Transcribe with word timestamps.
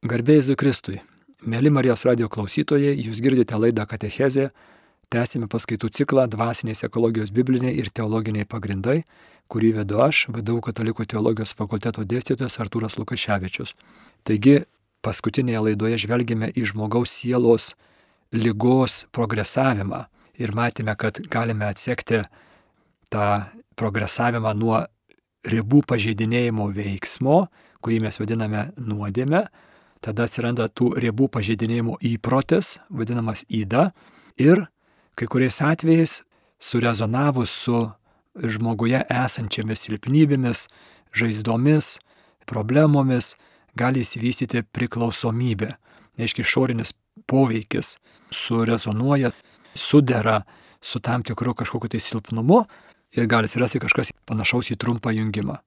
Garbėjai 0.00 0.40
Zukristui. 0.40 0.94
Mėly 1.44 1.68
Marijos 1.68 2.06
radio 2.08 2.24
klausytojai, 2.32 2.94
jūs 3.04 3.18
girdite 3.20 3.58
laidą 3.60 3.84
Katechezė, 3.84 4.46
tęsime 5.12 5.44
paskaitų 5.52 5.90
ciklą 5.92 6.24
Dvasinės 6.32 6.86
ekologijos 6.88 7.28
bibliniai 7.36 7.74
ir 7.76 7.90
teologiniai 7.92 8.48
pagrindai, 8.48 9.02
kurį 9.52 9.74
vedu 9.82 10.00
aš, 10.00 10.22
VDU 10.32 10.56
Katalikų 10.64 11.04
teologijos 11.04 11.52
fakulteto 11.52 12.06
dėstytojas 12.08 12.56
Artūras 12.64 12.96
Lukaševičius. 12.96 13.76
Taigi, 14.24 14.62
paskutinėje 15.04 15.64
laidoje 15.68 16.00
žvelgėme 16.06 16.48
į 16.56 16.64
žmogaus 16.72 17.12
sielos 17.20 17.74
lygos 18.32 19.02
progresavimą 19.12 20.06
ir 20.40 20.56
matėme, 20.56 20.96
kad 20.96 21.20
galime 21.28 21.68
atsekti 21.68 22.24
tą 23.12 23.32
progresavimą 23.76 24.56
nuo 24.56 24.86
ribų 25.44 25.84
pažeidinėjimo 25.92 26.72
veiksmo, 26.72 27.50
kurį 27.84 28.06
mes 28.08 28.24
vadiname 28.24 28.70
nuodėme, 28.80 29.50
tada 30.04 30.26
atsiranda 30.28 30.68
tų 30.68 30.94
ribų 31.00 31.28
pažeidinėjimo 31.36 31.98
įprotis, 32.00 32.78
vadinamas 32.88 33.44
įda, 33.48 33.90
ir 34.40 34.66
kai 35.18 35.28
kuriais 35.28 35.60
atvejais 35.64 36.20
surezonavus 36.60 37.52
su 37.64 37.82
žmoguje 38.36 39.02
esančiamis 39.10 39.86
silpnybėmis, 39.86 40.66
žaizdomis, 41.12 41.98
problemomis, 42.48 43.34
gali 43.76 44.04
įsivystyti 44.04 44.64
priklausomybė. 44.72 45.74
Reiškia, 46.20 46.44
išorinis 46.44 46.94
poveikis 47.30 47.96
surezonuoja, 48.34 49.32
sudera 49.74 50.42
su 50.80 51.00
tam 51.00 51.24
tikru 51.26 51.54
kažkokiu 51.54 51.90
tai 51.92 52.00
silpnumu 52.00 52.64
ir 53.16 53.26
gali 53.26 53.50
atsirasti 53.50 53.82
kažkas 53.82 54.14
panašaus 54.28 54.70
į 54.72 54.78
trumpą 54.80 55.12
jungimą. 55.16 55.58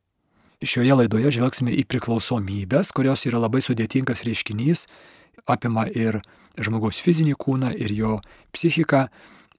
Šioje 0.63 0.95
laidoje 0.95 1.31
žvelgsime 1.35 1.73
į 1.75 1.83
priklausomybės, 1.91 2.93
kurios 2.95 3.25
yra 3.27 3.41
labai 3.43 3.59
sudėtingas 3.63 4.23
reiškinys, 4.23 4.85
apima 5.49 5.83
ir 5.91 6.21
žmogaus 6.55 7.01
fizinį 7.03 7.35
kūną, 7.39 7.73
ir 7.75 7.91
jo 7.91 8.19
psichiką. 8.55 9.07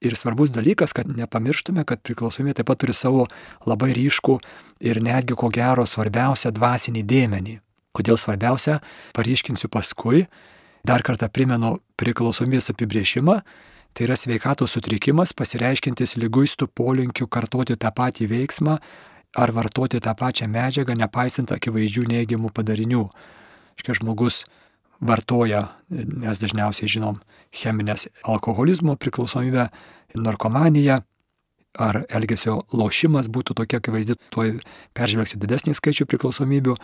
Ir 0.05 0.17
svarbus 0.21 0.53
dalykas, 0.53 0.93
kad 0.97 1.09
nepamirštume, 1.09 1.85
kad 1.89 2.01
priklausomybė 2.05 2.59
taip 2.59 2.69
pat 2.69 2.81
turi 2.83 2.97
savo 2.97 3.27
labai 3.69 3.93
ryškų 3.97 4.39
ir 4.85 5.01
netgi 5.05 5.37
ko 5.39 5.49
gero 5.53 5.87
svarbiausią 5.89 6.53
dvasinį 6.57 7.05
dėmenį. 7.09 7.55
Kodėl 7.95 8.19
svarbiausia, 8.21 8.81
paryškinsiu 9.17 9.71
paskui. 9.73 10.27
Dar 10.85 11.05
kartą 11.05 11.31
primenu 11.33 11.79
priklausomybės 12.01 12.73
apibrėžimą. 12.75 13.39
Tai 13.95 14.07
yra 14.09 14.17
sveikatos 14.19 14.75
sutrikimas 14.75 15.33
pasireiškintis 15.37 16.17
lyguistų 16.19 16.67
polinkių 16.75 17.29
kartoti 17.31 17.77
tą 17.79 17.93
patį 17.95 18.27
veiksmą 18.33 18.81
ar 19.35 19.51
vartoti 19.55 20.01
tą 20.01 20.15
pačią 20.15 20.49
medžiagą, 20.51 20.95
nepaisant 20.99 21.53
akivaizdžių 21.55 22.07
neigiamų 22.11 22.53
padarinių. 22.55 23.05
Iškia 23.79 23.97
žmogus 23.99 24.45
vartoja, 25.03 25.67
mes 25.91 26.39
dažniausiai 26.41 26.91
žinom, 26.91 27.19
cheminės 27.55 28.07
alkoholizmo 28.23 28.95
priklausomybę, 29.01 29.69
narkomaniją, 30.15 31.01
ar 31.75 32.05
elgesio 32.07 32.61
lošimas 32.73 33.29
būtų 33.33 33.57
tokia 33.59 33.81
akivaizdi, 33.83 34.17
tuoj 34.31 34.61
peržvelgsiu 34.95 35.41
didesnį 35.43 35.75
skaičių 35.75 36.07
priklausomybių. 36.07 36.77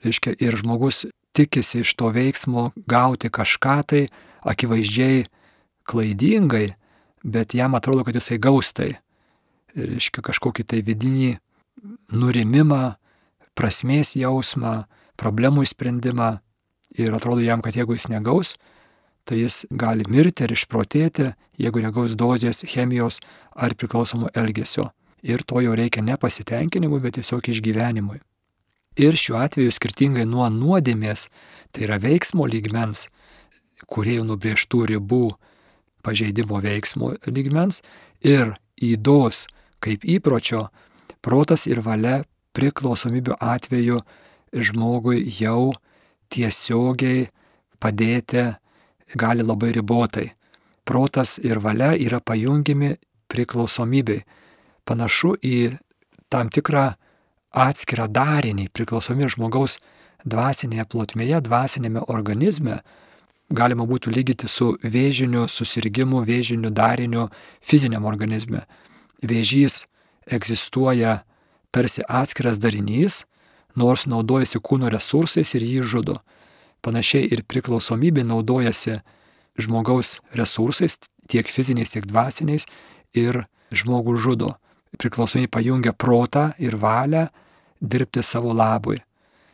Reiškia, 0.00 0.32
ir 0.40 0.56
žmogus 0.56 1.04
tikisi 1.36 1.82
iš 1.84 1.92
to 2.00 2.08
veiksmo 2.14 2.70
gauti 2.88 3.28
kažką 3.28 3.76
tai 3.92 4.06
akivaizdžiai 4.48 5.26
klaidingai, 5.84 6.70
bet 7.20 7.52
jam 7.54 7.76
atrodo, 7.76 8.06
kad 8.06 8.16
jisai 8.16 8.40
gaustai. 8.40 8.94
Reiškia, 9.76 10.24
kažkokį 10.24 10.64
tai 10.66 10.80
vidinį 10.86 11.36
nurimimą, 12.12 12.94
prasmės 13.56 14.14
jausmą, 14.16 14.84
problemų 15.20 15.64
įsprendimą 15.66 16.30
ir 16.96 17.14
atrodo 17.14 17.44
jam, 17.44 17.62
kad 17.62 17.76
jeigu 17.76 17.96
jis 17.96 18.08
negaus, 18.10 18.54
tai 19.24 19.42
jis 19.42 19.64
gali 19.70 20.06
mirti 20.08 20.46
ar 20.46 20.54
išprotėti, 20.54 21.32
jeigu 21.60 21.82
negaus 21.84 22.16
dozės 22.18 22.64
chemijos 22.66 23.20
ar 23.54 23.76
priklausomo 23.76 24.30
elgesio. 24.34 24.90
Ir 25.22 25.44
to 25.44 25.60
jau 25.60 25.76
reikia 25.76 26.00
ne 26.02 26.16
pasitenkinimui, 26.16 27.02
bet 27.04 27.18
tiesiog 27.18 27.50
išgyvenimui. 27.52 28.20
Ir 29.00 29.16
šiuo 29.20 29.36
atveju 29.38 29.72
skirtingai 29.72 30.24
nuo 30.26 30.48
nuodėmės, 30.50 31.28
tai 31.70 31.84
yra 31.86 32.00
veiksmo 32.00 32.48
lygmens, 32.48 33.06
kuriejų 33.86 34.24
nubrėžtų 34.28 34.80
ribų 34.94 35.26
pažeidimo 36.02 36.60
veiksmo 36.64 37.14
lygmens 37.28 37.82
ir 38.24 38.56
įdos 38.80 39.44
kaip 39.84 40.04
įpročio, 40.04 40.68
protas 41.22 41.66
ir 41.70 41.82
valia 41.84 42.22
priklausomybių 42.56 43.36
atveju 43.40 44.00
žmogui 44.52 45.22
jau 45.38 45.72
tiesiogiai 46.30 47.28
padėti 47.80 48.48
gali 49.18 49.46
labai 49.46 49.72
ribotai. 49.76 50.30
Protas 50.84 51.38
ir 51.38 51.60
valia 51.62 51.92
yra 51.94 52.20
pajungiami 52.20 52.94
priklausomybei. 53.30 54.24
Panašu 54.84 55.36
į 55.44 55.76
tam 56.30 56.50
tikrą 56.50 56.90
atskirą 57.50 58.06
darinį 58.10 58.68
priklausomi 58.74 59.28
žmogaus 59.30 59.78
dvasinėje 60.24 60.86
plotmėje, 60.90 61.40
dvasinėme 61.46 62.04
organizme. 62.08 62.80
Galima 63.50 63.86
būtų 63.86 64.12
lygyti 64.14 64.46
su 64.46 64.76
vėžiniu 64.82 65.48
susirgymu, 65.50 66.22
vėžiniu 66.26 66.70
dariniu 66.70 67.28
fiziniam 67.60 68.06
organizme. 68.06 68.62
Vėžys 69.22 69.86
egzistuoja 70.30 71.20
tarsi 71.74 72.02
atskiras 72.08 72.58
darinys, 72.62 73.24
nors 73.76 74.06
naudojasi 74.10 74.60
kūno 74.62 74.90
resursais 74.90 75.54
ir 75.54 75.64
jį 75.66 75.82
žudo. 75.86 76.18
Panašiai 76.82 77.28
ir 77.28 77.44
priklausomybė 77.44 78.24
naudojasi 78.24 79.00
žmogaus 79.60 80.18
resursais, 80.34 80.96
tiek 81.28 81.46
fiziniais, 81.46 81.92
tiek 81.92 82.06
dvasiniais, 82.08 82.66
ir 83.14 83.44
žmogų 83.70 84.16
žudo. 84.18 84.54
Priklausomybė 84.98 85.52
pajungia 85.54 85.92
protą 85.94 86.50
ir 86.58 86.76
valią 86.80 87.28
dirbti 87.80 88.22
savo 88.22 88.52
labui. 88.56 88.98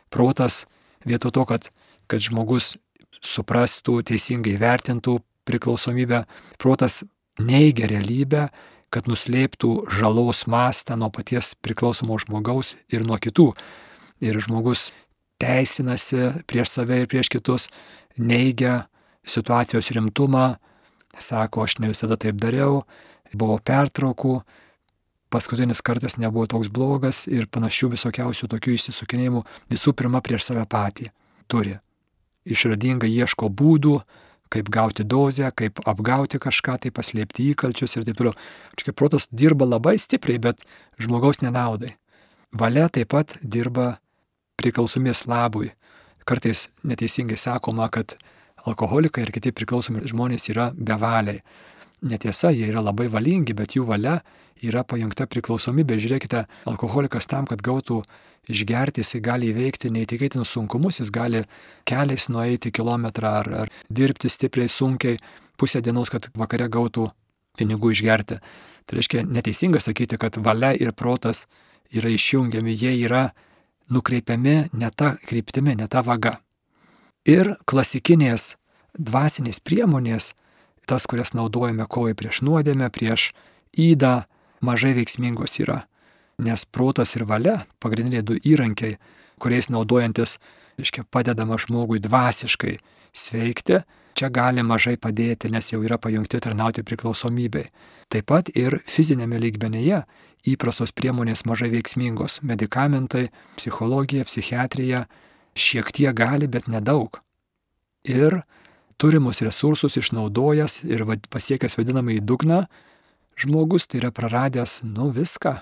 Protas 0.09 0.65
vietoj 1.05 1.33
to, 1.35 1.45
kad, 1.45 1.69
kad 2.07 2.23
žmogus 2.23 2.75
suprastų, 3.21 4.01
teisingai 4.07 4.55
vertintų 4.59 5.19
priklausomybę, 5.47 6.23
protas 6.59 7.03
neigia 7.39 7.87
realybę 7.89 8.47
kad 8.93 9.09
nuslėptų 9.09 9.71
žalos 9.97 10.45
mastą 10.47 10.95
nuo 10.99 11.09
paties 11.13 11.53
priklausomo 11.63 12.17
žmogaus 12.21 12.75
ir 12.93 13.05
nuo 13.07 13.19
kitų. 13.19 13.51
Ir 14.23 14.39
žmogus 14.41 14.91
teisinasi 15.41 16.43
prieš 16.49 16.77
save 16.77 17.01
ir 17.03 17.09
prieš 17.11 17.29
kitus, 17.33 17.67
neigia 18.17 18.87
situacijos 19.27 19.91
rimtumą, 19.93 20.55
sako, 21.19 21.65
aš 21.67 21.77
ne 21.83 21.91
visada 21.91 22.17
taip 22.19 22.39
dariau, 22.41 22.85
buvo 23.33 23.59
pertraukų, 23.59 24.39
paskutinis 25.33 25.83
kartas 25.83 26.17
nebuvo 26.17 26.47
toks 26.47 26.71
blogas 26.73 27.25
ir 27.27 27.49
panašių 27.51 27.91
visokiausių 27.97 28.49
tokių 28.53 28.77
įsisukinėjimų 28.77 29.43
visų 29.71 29.93
pirma 29.97 30.23
prieš 30.23 30.49
save 30.49 30.63
patį 30.69 31.11
turi. 31.51 31.75
Išradingai 32.47 33.09
ieško 33.11 33.49
būdų, 33.51 33.99
kaip 34.53 34.69
gauti 34.73 35.03
dozę, 35.03 35.51
kaip 35.55 35.81
apgauti 35.87 36.39
kažką, 36.41 36.77
tai 36.83 36.91
paslėpti 36.91 37.51
įkalčius 37.51 37.97
ir 37.97 38.07
taip 38.07 38.19
toliau. 38.19 38.35
Čia 38.79 38.93
protas 38.93 39.27
dirba 39.31 39.67
labai 39.67 39.97
stipriai, 39.99 40.41
bet 40.41 40.63
žmogaus 41.01 41.41
nenaudai. 41.43 41.95
Valia 42.51 42.87
taip 42.89 43.11
pat 43.13 43.37
dirba 43.43 43.97
priklausomės 44.57 45.25
labui. 45.27 45.73
Kartais 46.27 46.67
neteisingai 46.83 47.37
sakoma, 47.39 47.87
kad 47.91 48.17
alkoholikai 48.67 49.23
ir 49.25 49.31
kiti 49.35 49.53
priklausomi 49.55 50.03
žmonės 50.07 50.49
yra 50.51 50.71
bevaliai. 50.75 51.43
Netiesa, 52.07 52.51
jie 52.53 52.67
yra 52.69 52.83
labai 52.83 53.07
valingi, 53.09 53.55
bet 53.57 53.73
jų 53.77 53.87
valia 53.87 54.19
yra 54.65 54.83
pajungta 54.87 55.27
priklausomybė. 55.29 55.97
Žiūrėkite, 56.01 56.45
alkoholikas 56.69 57.29
tam, 57.29 57.47
kad 57.49 57.61
gautų 57.65 58.01
išgerti, 58.47 59.03
jisai 59.03 59.21
gali 59.23 59.51
įveikti 59.51 59.91
neįtikėtinus 59.93 60.53
sunkumus, 60.55 61.01
jis 61.01 61.11
gali 61.13 61.43
keliais 61.87 62.29
nueiti 62.31 62.71
kilometrą 62.71 63.33
ar, 63.41 63.51
ar 63.65 63.73
dirbti 63.89 64.31
stipriai 64.31 64.71
sunkiai 64.71 65.19
pusę 65.57 65.81
dienos, 65.83 66.11
kad 66.13 66.29
vakare 66.37 66.69
gautų 66.71 67.09
pinigų 67.57 67.91
išgerti. 67.95 68.39
Tai 68.87 68.99
reiškia 68.99 69.25
neteisinga 69.27 69.81
sakyti, 69.83 70.19
kad 70.21 70.37
valia 70.39 70.71
ir 70.77 70.93
protas 70.95 71.45
yra 71.91 72.11
išjungiami, 72.13 72.75
jie 72.75 72.93
yra 73.03 73.31
nukreipiami 73.91 74.69
ne 74.73 74.91
tą 74.95 75.15
kryptimi, 75.27 75.75
ne 75.75 75.87
tą 75.91 76.03
vagą. 76.07 76.37
Ir 77.27 77.55
klasikinės 77.67 78.55
dvasinės 78.97 79.59
priemonės, 79.59 80.31
tas, 80.87 81.05
kurias 81.09 81.33
naudojame 81.35 81.85
kovai 81.89 82.15
prieš 82.15 82.41
nuodėmę, 82.47 82.89
prieš 82.93 83.31
įdą, 83.75 84.23
mažai 84.61 84.93
veiksmingos 84.97 85.59
yra 85.59 85.83
nes 86.37 86.65
protas 86.65 87.15
ir 87.15 87.25
valia, 87.25 87.65
pagrindiniai 87.81 88.25
du 88.25 88.37
įrankiai, 88.37 88.97
kuriais 89.41 89.71
naudojantis, 89.73 90.37
reiškia, 90.77 91.07
padedama 91.09 91.57
žmogui 91.61 91.99
dvasiškai 92.01 92.77
sveikti, 93.17 93.81
čia 94.17 94.29
gali 94.33 94.65
mažai 94.65 94.97
padėti, 95.01 95.49
nes 95.53 95.71
jau 95.71 95.81
yra 95.85 95.97
pajungti 96.01 96.41
tarnauti 96.41 96.85
priklausomybei. 96.85 97.71
Taip 98.13 98.29
pat 98.29 98.51
ir 98.53 98.79
fizinėme 98.85 99.39
lygmenyje 99.41 100.03
įprastos 100.47 100.93
priemonės 100.93 101.43
mažai 101.49 101.71
veiksmingos- 101.73 102.41
medikamentai, 102.49 103.29
psichologija, 103.57 104.25
psichiatrija 104.25 105.07
šiek 105.55 105.91
tiek 105.91 106.13
gali, 106.13 106.47
bet 106.47 106.67
nedaug. 106.67 107.21
ir 108.03 108.43
turimus 108.97 109.41
resursus 109.41 109.97
išnaudojęs 109.97 110.83
ir 110.87 111.03
pasiekęs 111.29 111.75
vadinamąjį 111.77 112.21
dugną, 112.21 112.67
žmogus 113.37 113.87
tai 113.87 114.01
yra 114.01 114.11
praradęs, 114.11 114.81
nu 114.83 115.09
viską. 115.13 115.59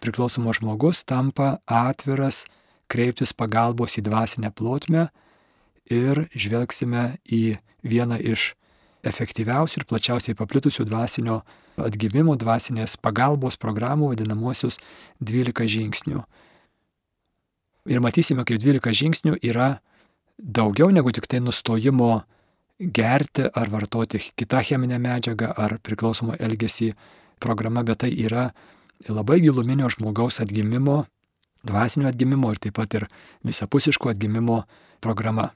Priklausomas 0.00 0.56
žmogus 0.60 1.04
tampa 1.04 1.58
atviras 1.68 2.46
kreiptis 2.90 3.34
pagalbos 3.36 3.98
į 4.00 4.06
dvasinę 4.08 4.50
plotmę 4.56 5.10
ir 5.92 6.26
žvelgsime 6.32 7.20
į 7.28 7.60
vieną 7.84 8.18
iš 8.32 8.54
efektyviausių 9.06 9.80
ir 9.80 9.88
plačiausiai 9.88 10.36
paplitusių 10.36 10.84
dvasinio 10.88 11.40
atgimimo, 11.80 12.36
dvasinės 12.36 12.96
pagalbos 13.00 13.56
programų, 13.60 14.12
vadinamosius 14.12 14.78
12 15.20 15.68
žingsnių. 15.76 16.24
Ir 17.88 18.02
matysime, 18.04 18.44
kaip 18.44 18.60
12 18.60 18.92
žingsnių 18.96 19.38
yra 19.40 19.78
daugiau 20.36 20.90
negu 20.92 21.12
tik 21.16 21.28
tai 21.28 21.40
nustojimo 21.40 22.22
gerti 22.80 23.44
ar 23.54 23.68
vartoti 23.68 24.18
kitą 24.36 24.62
cheminę 24.64 24.98
medžiagą 24.98 25.52
ar 25.56 25.76
priklausomą 25.84 26.38
elgesį 26.40 26.94
programa, 27.40 27.84
bet 27.84 28.00
tai 28.04 28.10
yra 28.16 28.50
labai 29.08 29.40
giluminio 29.44 29.90
žmogaus 29.92 30.40
atgimimo, 30.40 31.04
dvasinio 31.64 32.08
atgimimo 32.08 32.52
ir 32.52 32.60
taip 32.60 32.78
pat 32.80 32.94
ir 32.96 33.06
visapusiško 33.44 34.14
atgimimo 34.14 34.62
programa. 35.00 35.50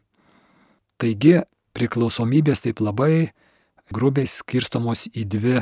Taigi 1.00 1.40
priklausomybės 1.74 2.64
taip 2.64 2.84
labai 2.84 3.32
grubiai 3.92 4.28
skirstomos 4.28 5.08
į 5.12 5.24
dvi 5.28 5.56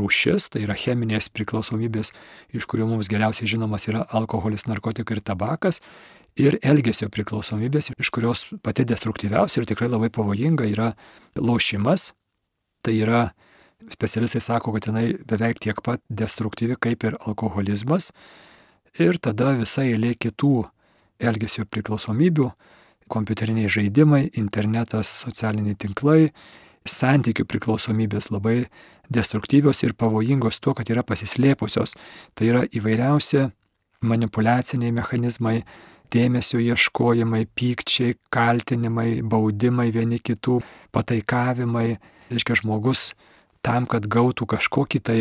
rūšis, 0.00 0.48
tai 0.52 0.64
yra 0.64 0.76
cheminės 0.78 1.28
priklausomybės, 1.32 2.12
iš 2.56 2.66
kurių 2.68 2.88
mums 2.90 3.10
geriausiai 3.12 3.48
žinomas 3.48 3.86
yra 3.90 4.06
alkoholis, 4.16 4.64
narkotikai 4.68 5.18
ir 5.18 5.22
tabakas, 5.24 5.80
ir 6.40 6.58
elgesio 6.64 7.08
priklausomybės, 7.12 7.92
iš 8.00 8.10
kurios 8.14 8.46
pati 8.64 8.86
destruktyviausia 8.88 9.62
ir 9.62 9.68
tikrai 9.68 9.90
labai 9.90 10.10
pavojinga 10.12 10.66
yra 10.70 10.92
lošimas. 11.36 12.12
Tai 12.82 12.94
yra, 12.98 13.22
specialistai 13.92 14.40
sako, 14.42 14.72
kad 14.76 14.88
jinai 14.88 15.06
beveik 15.28 15.60
tiek 15.62 15.78
pat 15.84 16.02
destruktyvi 16.08 16.78
kaip 16.80 17.04
ir 17.04 17.18
alkoholizmas. 17.20 18.10
Ir 19.00 19.18
tada 19.22 19.52
visa 19.58 19.84
eilė 19.86 20.14
kitų 20.20 20.66
elgesio 21.22 21.64
priklausomybių 21.70 22.50
kompiuteriniai 23.12 23.70
žaidimai, 23.70 24.24
internetas, 24.40 25.10
socialiniai 25.24 25.76
tinklai, 25.78 26.32
santykių 26.88 27.46
priklausomybės 27.48 28.30
labai 28.32 28.66
destruktyvios 29.12 29.82
ir 29.84 29.94
pavojingos 29.98 30.60
tuo, 30.62 30.74
kad 30.74 30.88
yra 30.90 31.04
pasislėpusios. 31.06 31.94
Tai 32.34 32.48
yra 32.48 32.62
įvairiausi 32.72 33.50
manipulaciniai 34.02 34.94
mechanizmai, 34.94 35.60
dėmesio 36.12 36.60
ieškojimai, 36.62 37.46
pykčiai, 37.56 38.16
kaltinimai, 38.32 39.22
baudimai 39.22 39.90
vieni 39.94 40.20
kitų, 40.20 40.60
pataikavimai. 40.94 41.96
Reiškia, 42.32 42.58
žmogus 42.62 43.12
tam, 43.64 43.86
kad 43.90 44.08
gautų 44.10 44.48
kažkokį 44.54 45.00
tai 45.04 45.18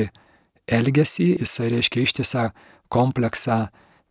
elgesį, 0.71 1.29
jisai 1.41 1.71
reiškia 1.75 2.05
ištisą 2.05 2.45
kompleksą 2.91 3.65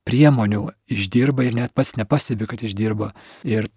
priemonių 0.08 0.66
išdirba 0.90 1.46
ir 1.46 1.56
net 1.56 1.74
pats 1.76 1.94
nepastebi, 2.00 2.48
kad 2.50 2.62
išdirba. 2.64 3.12
Ir 3.44 3.68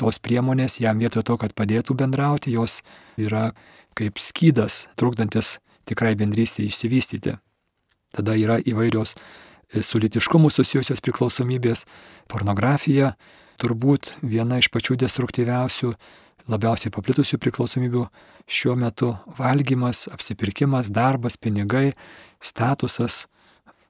tos 0.00 0.20
priemonės 0.22 0.80
jam 0.80 1.00
vietoj 1.00 1.24
to, 1.26 1.36
kad 1.40 1.54
padėtų 1.56 1.96
bendrauti, 1.98 2.54
jos 2.54 2.80
yra 3.20 3.50
kaip 3.98 4.20
skydas, 4.20 4.86
trukdantis 5.00 5.58
tikrai 5.88 6.14
bendrystėje 6.18 6.70
išsivystyti. 6.70 7.36
Tada 8.14 8.34
yra 8.38 8.58
įvairios 8.58 9.14
su 9.78 10.00
litiškumu 10.02 10.50
susijusios 10.50 11.00
priklausomybės, 11.04 11.84
pornografija, 12.30 13.14
turbūt 13.60 14.14
viena 14.22 14.58
iš 14.58 14.70
pačių 14.72 14.96
destruktyviausių, 15.04 15.92
labiausiai 16.50 16.92
paplitusių 16.94 17.38
priklausomybių 17.38 18.06
šiuo 18.50 18.76
metu- 18.76 19.14
valgymas, 19.40 20.08
apsipirkimas, 20.10 20.90
darbas, 20.90 21.36
pinigai, 21.36 21.94
statusas, 22.40 23.26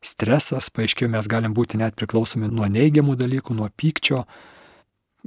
stresas, 0.02 0.70
paaiškėjo, 0.70 1.08
mes 1.08 1.26
galim 1.26 1.54
būti 1.54 1.78
net 1.78 1.96
priklausomi 1.96 2.50
nuo 2.50 2.66
neigiamų 2.66 3.16
dalykų, 3.16 3.54
nuo 3.54 3.68
pykčio. 3.68 4.24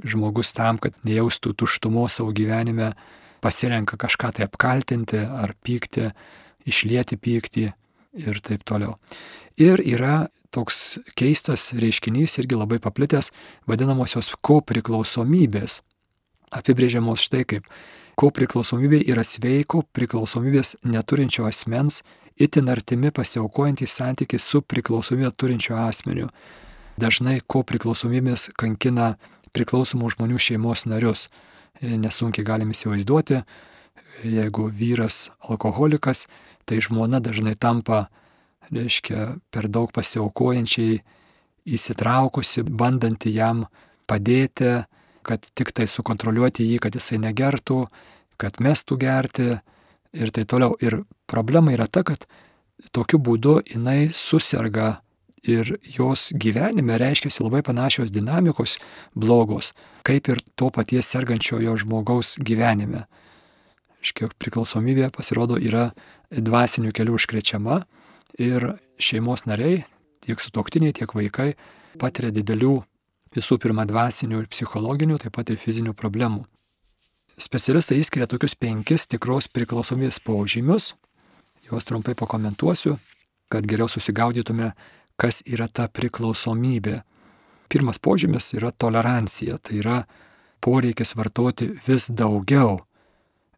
Žmogus 0.02 0.52
tam, 0.52 0.78
kad 0.78 0.92
nejaustų 1.04 1.54
tuštumo 1.54 2.08
savo 2.10 2.32
gyvenime, 2.32 2.94
pasirenka 3.40 3.96
kažką 3.96 4.32
tai 4.34 4.44
apkaltinti 4.44 5.18
ar 5.18 5.54
pykti, 5.62 6.12
išlieti 6.66 7.16
pyktį 7.16 7.72
ir 8.14 8.40
taip 8.44 8.64
toliau. 8.68 8.96
Ir 9.60 9.82
yra 9.84 10.28
toks 10.54 10.98
keistas 11.18 11.72
reiškinys, 11.74 12.38
irgi 12.38 12.58
labai 12.58 12.78
paplitęs, 12.82 13.32
vadinamosios 13.66 14.32
kopriklausomybės. 14.44 15.80
Apibrėžiamos 16.54 17.24
štai 17.26 17.42
kaip. 17.50 17.66
Kopriklausomybė 18.14 19.00
yra 19.10 19.24
sveiko 19.26 19.82
priklausomybės 19.96 20.76
neturinčio 20.86 21.48
asmens 21.48 22.04
itin 22.38 22.70
artimi 22.70 23.10
pasiaukojantys 23.10 23.96
santykiai 23.98 24.38
su 24.38 24.62
priklausomybę 24.62 25.32
turinčiu 25.34 25.74
asmeniu. 25.82 26.28
Dažnai 27.00 27.40
ko 27.46 27.64
priklausomybės 27.66 28.52
kankina 28.54 29.16
priklausomų 29.54 30.12
žmonių 30.14 30.38
šeimos 30.38 30.86
narius. 30.86 31.26
Nesunkiai 31.82 32.46
galim 32.46 32.70
įsivaizduoti, 32.70 33.40
jeigu 34.24 34.68
vyras 34.72 35.30
alkoholikas, 35.48 36.26
tai 36.64 36.80
žmona 36.80 37.20
dažnai 37.20 37.54
tampa, 37.54 38.08
reiškia, 38.72 39.36
per 39.52 39.68
daug 39.68 39.92
pasiaukojančiai 39.92 41.02
įsitraukusi, 41.64 42.64
bandanti 42.64 43.32
jam 43.34 43.66
padėti, 44.08 44.84
kad 45.24 45.44
tik 45.56 45.72
tai 45.72 45.86
sukontroliuoti 45.88 46.64
jį, 46.68 46.80
kad 46.84 46.96
jisai 46.96 47.20
negertų, 47.20 47.84
kad 48.40 48.60
mestų 48.60 48.98
gerti, 49.00 49.48
ir 50.14 50.30
tai 50.30 50.44
toliau. 50.44 50.76
Ir 50.80 51.02
problema 51.26 51.74
yra 51.74 51.86
ta, 51.90 52.04
kad 52.06 52.26
tokiu 52.94 53.18
būdu 53.18 53.60
jinai 53.66 54.10
susirga 54.14 55.00
ir 55.44 55.76
jos 55.84 56.30
gyvenime 56.40 56.96
reiškiasi 57.00 57.42
labai 57.44 57.60
panašios 57.66 58.12
dinamikos 58.14 58.78
blogos, 59.14 59.74
kaip 60.06 60.30
ir 60.32 60.40
to 60.56 60.70
paties 60.72 61.10
sergančiojo 61.10 61.76
žmogaus 61.82 62.36
gyvenime. 62.40 63.04
Iškiek 64.04 64.34
priklausomybė 64.36 65.08
pasirodo 65.14 65.56
yra 65.56 65.88
dvasinių 66.28 66.92
kelių 66.92 67.16
užkrečiama 67.16 67.80
ir 68.36 68.74
šeimos 69.00 69.46
nariai, 69.48 69.84
tiek 70.24 70.40
sutoktiniai, 70.40 70.92
tiek 70.96 71.14
vaikai 71.16 71.54
patiria 72.00 72.34
didelių 72.34 72.82
visų 73.34 73.58
pirma 73.62 73.86
dvasinių 73.88 74.42
ir 74.42 74.50
psichologinių, 74.52 75.18
taip 75.22 75.34
pat 75.38 75.50
ir 75.50 75.58
fizinių 75.60 75.94
problemų. 75.96 76.44
Specialistai 77.40 77.98
įskiria 77.98 78.28
tokius 78.30 78.54
penkis 78.54 79.08
tikros 79.10 79.48
priklausomybės 79.50 80.20
požymius. 80.22 80.92
Juos 81.66 81.88
trumpai 81.88 82.14
pakomentuosiu, 82.14 82.98
kad 83.50 83.66
geriau 83.66 83.88
susigaudytume, 83.90 84.74
kas 85.16 85.40
yra 85.48 85.66
ta 85.66 85.88
priklausomybė. 85.88 87.00
Pirmas 87.72 87.98
požymis 87.98 88.52
yra 88.54 88.70
tolerancija, 88.70 89.56
tai 89.58 89.80
yra 89.80 90.02
poreikis 90.62 91.16
vartoti 91.16 91.72
vis 91.86 92.10
daugiau 92.12 92.84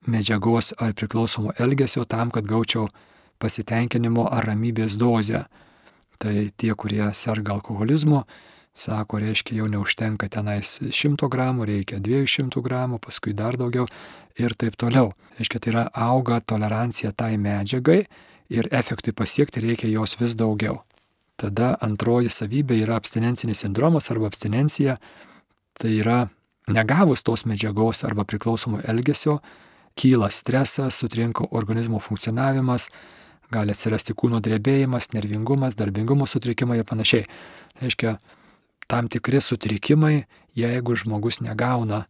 medžiagos 0.07 0.73
ar 0.79 0.95
priklausomo 0.95 1.53
elgesio 1.59 2.05
tam, 2.05 2.31
kad 2.31 2.47
gaučiau 2.47 2.89
pasitenkinimo 3.39 4.29
ar 4.33 4.47
ramybės 4.49 4.99
dozę. 5.01 5.47
Tai 6.19 6.35
tie, 6.57 6.73
kurie 6.75 7.11
serga 7.13 7.53
alkoholizmu, 7.59 8.25
Sako, 8.77 9.19
reiškia, 9.19 9.55
jau 9.57 9.67
neužtenka 9.73 10.29
tenais 10.29 10.75
100 10.85 11.31
gramų, 11.33 11.65
reikia 11.65 11.97
200 11.97 12.61
gramų, 12.61 12.99
paskui 13.01 13.33
dar 13.33 13.57
daugiau 13.57 13.87
ir 14.37 14.53
taip 14.53 14.77
toliau. 14.77 15.15
Reiškia, 15.39 15.61
tai 15.65 15.71
yra 15.73 15.85
auga 15.97 16.43
tolerancija 16.45 17.15
tai 17.17 17.39
medžiagai 17.41 18.03
ir 18.53 18.69
efektui 18.77 19.15
pasiekti 19.17 19.65
reikia 19.65 19.89
jos 19.89 20.19
vis 20.21 20.37
daugiau. 20.37 20.83
Tada 21.41 21.73
antroji 21.81 22.29
savybė 22.29 22.77
yra 22.83 23.01
abstinencinis 23.01 23.65
sindromas 23.65 24.11
arba 24.13 24.29
abstinencija. 24.29 24.99
Tai 25.81 25.93
yra 25.97 26.19
negavus 26.69 27.25
tos 27.25 27.47
medžiagos 27.49 28.05
arba 28.05 28.29
priklausomo 28.29 28.83
elgesio, 28.85 29.39
kyla 29.97 30.31
stresas, 30.31 30.99
sutrinka 31.01 31.47
organizmo 31.51 31.99
funkcionavimas, 32.03 32.91
gali 33.53 33.73
atsirasti 33.73 34.15
kūno 34.19 34.41
drebėjimas, 34.45 35.13
nervingumas, 35.15 35.77
darbingumo 35.79 36.27
sutrikimai 36.29 36.81
ir 36.81 36.89
panašiai. 36.89 37.25
Reiškia, 37.81 38.17
tam 38.91 39.09
tikri 39.13 39.41
sutrikimai, 39.41 40.27
jeigu 40.57 40.97
žmogus 40.99 41.41
negauna 41.45 42.05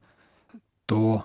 to 0.87 1.21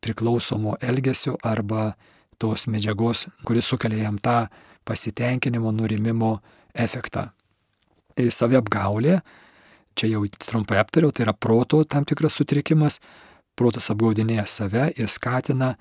priklausomo 0.00 0.76
elgesio 0.80 1.36
arba 1.44 1.94
tos 2.40 2.66
medžiagos, 2.66 3.26
kuris 3.44 3.68
sukelia 3.68 4.06
jam 4.06 4.16
tą 4.18 4.46
pasitenkinimo, 4.88 5.72
nurimimo 5.76 6.38
efektą. 6.74 7.28
Tai 8.16 8.28
saviapgaulė, 8.32 9.20
čia 9.96 10.08
jau 10.14 10.24
trumpai 10.40 10.80
aptariau, 10.80 11.12
tai 11.12 11.26
yra 11.26 11.34
proto 11.36 11.82
tam 11.84 12.06
tikras 12.08 12.38
sutrikimas, 12.40 13.00
protas 13.60 13.90
apgaudinėja 13.92 14.46
save 14.48 14.88
ir 14.96 15.10
skatina 15.12 15.74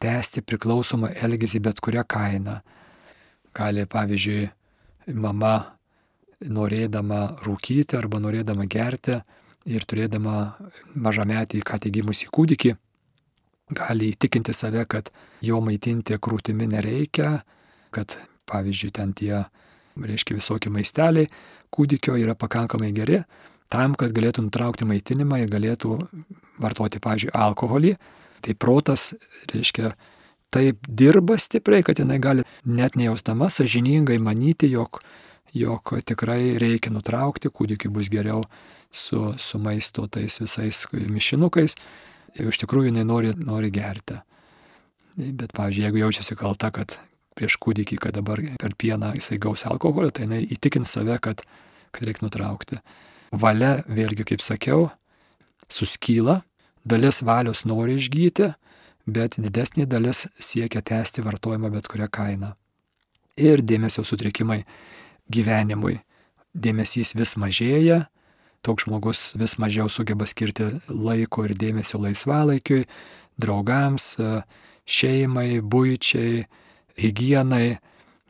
tęsti 0.00 0.42
priklausomą 0.44 1.12
elgesį 1.24 1.60
bet 1.68 1.80
kurią 1.84 2.04
kainą. 2.08 2.60
Gali, 3.56 3.84
pavyzdžiui, 3.88 4.48
mama 5.16 5.54
norėdama 6.40 7.20
rūkyti 7.44 7.96
arba 7.96 8.20
norėdama 8.20 8.66
gerti 8.68 9.20
ir 9.66 9.84
turėdama 9.88 10.36
mažametį 10.94 11.62
ką 11.66 11.80
tik 11.82 11.96
gimusį 11.96 12.28
kūdikį, 12.32 12.74
gali 13.76 14.12
įtikinti 14.12 14.54
save, 14.54 14.84
kad 14.86 15.10
jo 15.42 15.60
maitinti 15.64 16.18
krūtimi 16.22 16.68
nereikia, 16.70 17.40
kad 17.90 18.18
pavyzdžiui 18.46 18.92
ten 18.94 19.14
tie, 19.16 19.44
reiškia, 19.96 20.36
visokie 20.38 20.70
maisteliai 20.70 21.30
kūdikio 21.74 22.16
yra 22.20 22.36
pakankamai 22.38 22.92
geri 22.94 23.22
tam, 23.72 23.96
kad 23.98 24.14
galėtų 24.14 24.46
nutraukti 24.46 24.86
maitinimą 24.86 25.40
ir 25.42 25.50
galėtų 25.50 25.96
vartoti, 26.62 27.00
pavyzdžiui, 27.02 27.32
alkoholį. 27.36 27.94
Tai 28.44 28.54
protas, 28.60 29.10
reiškia, 29.52 29.94
taip 30.54 30.86
dirba 30.88 31.38
stipriai, 31.40 31.84
kad 31.86 32.00
jinai 32.00 32.18
gali 32.22 32.46
net 32.64 32.96
nejaustama 32.96 33.48
sažiningai 33.52 34.18
manyti, 34.22 34.70
jog, 34.72 35.00
jog 35.56 35.96
tikrai 36.06 36.56
reikia 36.60 36.92
nutraukti, 36.94 37.50
kūdikiai 37.50 37.92
bus 37.92 38.10
geriau 38.12 38.44
su, 38.92 39.32
su 39.38 39.58
maisto 39.58 40.06
tais 40.06 40.40
visais 40.40 40.84
mišinukais. 40.92 41.76
Ir 42.36 42.50
iš 42.52 42.60
tikrųjų 42.62 42.92
jinai 42.92 43.04
nori, 43.08 43.32
nori 43.40 43.72
gerti. 43.72 44.20
Bet, 45.16 45.54
pavyzdžiui, 45.56 45.86
jeigu 45.86 46.02
jaučiasi 46.02 46.36
kalta, 46.36 46.68
kad 46.74 46.98
prieš 47.36 47.56
kūdikį, 47.60 47.96
kad 48.00 48.16
dabar 48.16 48.40
per 48.60 48.74
pieną 48.76 49.14
jisai 49.16 49.38
gaus 49.40 49.64
alkoholio, 49.68 50.10
tai 50.12 50.26
jinai 50.26 50.42
įtikins 50.44 50.92
save, 50.92 51.16
kad, 51.24 51.42
kad 51.96 52.08
reikia 52.08 52.26
nutraukti. 52.26 52.80
Valia, 53.32 53.78
vėlgi, 53.88 54.26
kaip 54.28 54.44
sakiau, 54.44 54.90
suskyla, 55.68 56.40
dalis 56.84 57.22
valios 57.22 57.64
nori 57.66 57.96
išgyti, 58.00 58.52
bet 59.06 59.38
didesnė 59.38 59.86
dalis 59.86 60.26
siekia 60.38 60.82
tęsti 60.82 61.24
vartojimą 61.26 61.70
bet 61.74 61.88
kurią 61.90 62.08
kainą. 62.10 62.52
Ir 63.36 63.62
dėmesio 63.62 64.04
sutrikimai 64.06 64.64
gyvenimui. 65.30 66.00
Dėmesys 66.56 67.12
vis 67.18 67.34
mažėja, 67.36 68.06
toks 68.64 68.86
žmogus 68.86 69.34
vis 69.36 69.58
mažiau 69.60 69.90
sugeba 69.92 70.26
skirti 70.26 70.70
laiko 70.88 71.44
ir 71.44 71.52
dėmesio 71.58 72.00
laisvalaikiui, 72.00 72.86
draugams, 73.36 74.14
šeimai, 74.86 75.60
būčiai, 75.60 76.46
hygienai 76.96 77.76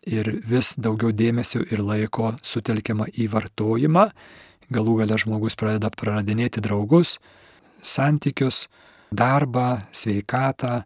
ir 0.07 0.33
vis 0.47 0.75
daugiau 0.79 1.13
dėmesio 1.15 1.63
ir 1.71 1.83
laiko 1.85 2.35
sutelkiama 2.43 3.09
į 3.15 3.29
vartojimą. 3.31 4.09
Galų 4.73 5.01
gale 5.03 5.19
žmogus 5.21 5.55
pradeda 5.59 5.93
praradinėti 5.95 6.63
draugus, 6.65 7.17
santykius, 7.87 8.67
darbą, 9.15 9.87
sveikatą, 9.95 10.81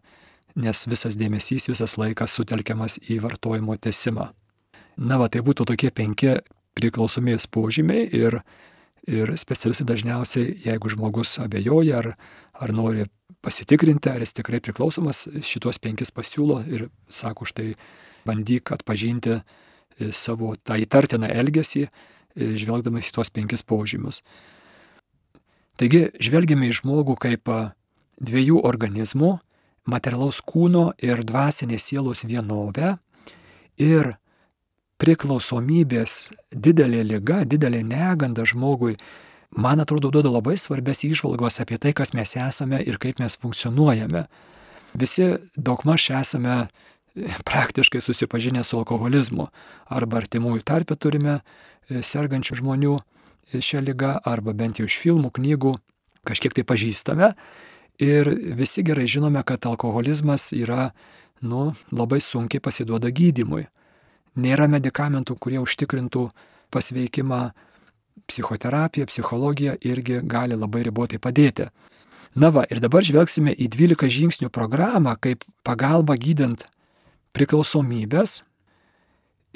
nes 0.61 0.83
visas 0.87 1.17
dėmesys, 1.17 1.69
visas 1.71 1.97
laikas 1.97 2.35
sutelkiamas 2.37 2.99
į 3.09 3.21
vartojimo 3.23 3.77
tesimą. 3.81 4.29
Na, 5.01 5.17
va, 5.17 5.29
tai 5.31 5.41
būtų 5.45 5.65
tokie 5.71 5.89
penki 5.95 6.35
priklausomės 6.77 7.47
požymiai 7.51 8.05
ir, 8.15 8.41
ir 9.07 9.33
specialistai 9.39 9.87
dažniausiai, 9.89 10.53
jeigu 10.65 10.91
žmogus 10.91 11.37
abejoja 11.41 12.01
ar, 12.03 12.11
ar 12.53 12.75
nori 12.75 13.07
pasitikrinti, 13.41 14.11
ar 14.11 14.21
jis 14.21 14.35
tikrai 14.37 14.61
priklausomas, 14.61 15.25
šitos 15.41 15.81
penkis 15.81 16.13
pasiūlo 16.13 16.61
ir 16.69 16.89
sako, 17.09 17.47
štai 17.49 17.71
bandyk 18.27 18.73
atpažinti 18.75 19.39
e, 19.39 19.41
savo 20.13 20.53
tą 20.61 20.77
įtartiną 20.83 21.31
elgesį, 21.31 21.87
žvelgdamas 22.35 23.09
į 23.09 23.15
tuos 23.17 23.31
penkis 23.33 23.63
požymius. 23.63 24.21
Taigi, 25.79 26.09
žvelgiame 26.21 26.69
į 26.69 26.77
žmogų 26.81 27.15
kaip 27.21 27.49
dviejų 28.21 28.61
organizmų- 28.67 29.39
materialaus 29.93 30.41
kūno 30.41 30.91
ir 30.97 31.23
dvasinės 31.25 31.87
sielos 31.89 32.23
vienovę 32.23 32.99
ir 33.77 34.17
priklausomybės 35.01 36.31
didelė 36.53 37.01
lyga, 37.03 37.41
didelė 37.45 37.81
neganda 37.83 38.45
žmogui, 38.45 38.97
man 39.49 39.79
atrodo, 39.79 40.11
duoda 40.11 40.29
labai 40.29 40.53
svarbės 40.53 41.03
išvalgos 41.07 41.59
apie 41.59 41.77
tai, 41.77 41.93
kas 41.93 42.13
mes 42.13 42.35
esame 42.35 42.83
ir 42.85 42.97
kaip 42.97 43.19
mes 43.19 43.35
funkcionuojame. 43.35 44.27
Visi 44.93 45.37
daugmaž 45.57 46.11
esame 46.21 46.69
praktiškai 47.43 48.01
susipažinę 48.01 48.63
su 48.63 48.77
alkoholizmu. 48.77 49.47
Arba 49.89 50.21
artimųjų 50.21 50.63
tarpę 50.63 50.95
turime 50.95 51.39
e, 51.39 51.41
sergančių 51.99 52.61
žmonių 52.61 52.95
e, 52.97 53.59
šią 53.59 53.83
lygą, 53.83 54.15
arba 54.23 54.55
bent 54.57 54.79
jau 54.79 54.87
iš 54.87 54.97
filmų, 55.01 55.33
knygų 55.35 55.75
kažkiek 56.27 56.55
tai 56.55 56.65
pažįstame. 56.67 57.33
Ir 58.01 58.29
visi 58.57 58.83
gerai 58.85 59.05
žinome, 59.09 59.43
kad 59.45 59.65
alkoholizmas 59.69 60.51
yra, 60.57 60.91
nu, 61.41 61.71
labai 61.93 62.21
sunkiai 62.23 62.63
pasiduoda 62.63 63.11
gydimui. 63.13 63.67
Nėra 64.41 64.67
medikamentų, 64.71 65.35
kurie 65.37 65.59
užtikrintų 65.61 66.29
pasveikimą. 66.73 67.51
Psichoterapija, 68.27 69.07
psichologija 69.07 69.73
irgi 69.87 70.19
gali 70.27 70.55
labai 70.55 70.83
ribotai 70.85 71.17
padėti. 71.19 71.65
Na 72.35 72.47
va, 72.53 72.63
ir 72.71 72.79
dabar 72.79 73.03
žvelgsime 73.03 73.51
į 73.51 73.67
12 73.71 74.07
žingsnių 74.07 74.49
programą 74.53 75.17
kaip 75.19 75.43
pagalba 75.67 76.15
gydant 76.15 76.63
priklausomybės. 77.35 78.41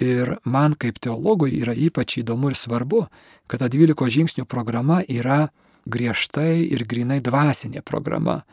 Ir 0.01 0.37
man 0.43 0.75
kaip 0.75 0.99
teologui 0.99 1.53
yra 1.55 1.71
ypač 1.71 2.17
įdomu 2.19 2.51
ir 2.51 2.57
svarbu, 2.59 3.05
kad 3.47 3.63
ta 3.63 3.69
12 3.71 4.11
žingsnių 4.11 4.43
programa 4.43 4.99
yra 5.07 5.49
griežtai 5.87 6.65
ir 6.67 6.83
grinai 6.83 7.21
dvasinė 7.23 7.83
programa. 7.85 8.43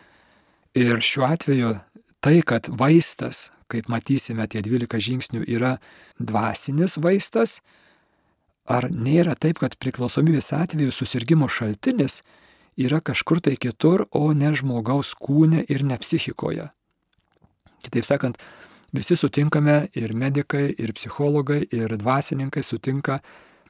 Ir 0.78 1.02
šiuo 1.02 1.26
atveju 1.26 1.75
tai, 2.22 2.38
kad 2.46 2.70
vaistas, 2.70 3.50
kaip 3.72 3.88
matysime, 3.90 4.46
tie 4.46 4.62
12 4.62 5.02
žingsnių 5.02 5.42
yra 5.50 5.76
dvasinis 6.20 6.99
vaistas, 7.02 7.58
ar 8.68 8.87
nėra 8.92 9.34
taip, 9.34 9.58
kad 9.64 9.75
priklausomybės 9.80 10.52
atveju 10.54 10.94
susirgymo 10.94 11.49
šaltinis 11.50 12.20
yra 12.78 13.02
kažkur 13.02 13.42
tai 13.42 13.56
kitur, 13.58 14.06
o 14.14 14.30
ne 14.32 14.52
žmogaus 14.54 15.12
kūne 15.18 15.64
ir 15.68 15.82
ne 15.84 15.99
psichikoje. 15.99 16.70
Kitaip 17.82 18.06
sakant, 18.06 18.38
visi 18.92 19.16
sutinkame 19.16 19.87
ir 19.96 20.12
medikai, 20.14 20.68
ir 20.78 20.92
psichologai, 20.96 21.62
ir 21.72 21.96
dvasininkai 21.99 22.62
sutinka, 22.64 23.20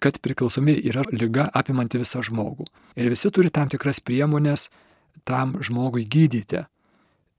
kad 0.03 0.19
priklausomybė 0.23 0.83
yra 0.91 1.05
lyga 1.15 1.47
apimanti 1.55 2.01
visą 2.03 2.23
žmogų. 2.27 2.67
Ir 2.99 3.11
visi 3.13 3.31
turi 3.31 3.53
tam 3.55 3.71
tikras 3.71 4.03
priemonės 4.03 4.69
tam 5.29 5.55
žmogui 5.63 6.05
gydyti. 6.11 6.65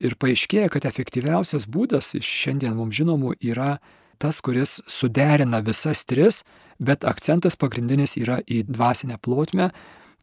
Ir 0.03 0.15
paaiškėja, 0.19 0.69
kad 0.71 0.87
efektyviausias 0.87 1.67
būdas 1.69 2.13
iš 2.17 2.27
šiandien 2.27 2.75
mums 2.75 2.95
žinomų 2.97 3.35
yra 3.43 3.77
tas, 4.19 4.39
kuris 4.43 4.79
suderina 4.87 5.59
visas 5.63 6.03
tris, 6.07 6.43
bet 6.79 7.03
akcentas 7.07 7.57
pagrindinis 7.59 8.15
yra 8.19 8.39
į 8.47 8.63
dvasinę 8.69 9.19
plotmę, 9.23 9.71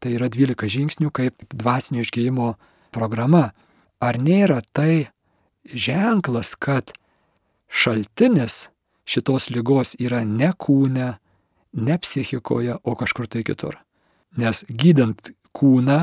tai 0.01 0.15
yra 0.17 0.29
12 0.33 0.69
žingsnių 0.75 1.11
kaip 1.13 1.45
dvasinio 1.53 2.01
išgyjimo 2.05 2.55
programa. 2.93 3.51
Ar 4.01 4.17
nėra 4.17 4.61
tai 4.73 5.11
ženklas, 5.65 6.55
kad 6.57 6.93
šaltinis 7.71 8.67
šitos 9.07 9.49
lygos 9.51 9.95
yra 9.99 10.21
ne 10.27 10.51
kūne, 10.53 11.13
ne 11.73 11.97
psichikoje, 12.03 12.77
o 12.83 12.95
kažkur 12.99 13.27
tai 13.31 13.43
kitur. 13.47 13.79
Nes 14.37 14.63
gydant 14.67 15.31
kūną 15.55 16.01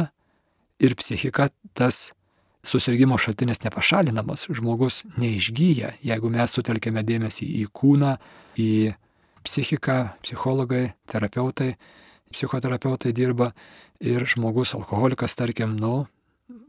ir 0.81 0.95
psichiką 0.99 1.49
tas 1.77 2.09
susirgymo 2.67 3.19
šaltinis 3.21 3.63
nepašalinamas, 3.65 4.49
žmogus 4.53 5.03
neišgyja, 5.21 5.95
jeigu 6.05 6.31
mes 6.33 6.53
sutelkėme 6.53 7.05
dėmesį 7.07 7.49
į 7.63 7.65
kūną, 7.73 8.17
į 8.59 8.71
psichiką, 9.47 9.99
psichologai, 10.25 10.93
terapeutai, 11.09 11.77
psichoterapeutai 12.35 13.15
dirba 13.17 13.53
ir 14.01 14.27
žmogus 14.29 14.75
alkoholikas, 14.77 15.37
tarkim, 15.39 15.77
nu, 15.81 16.07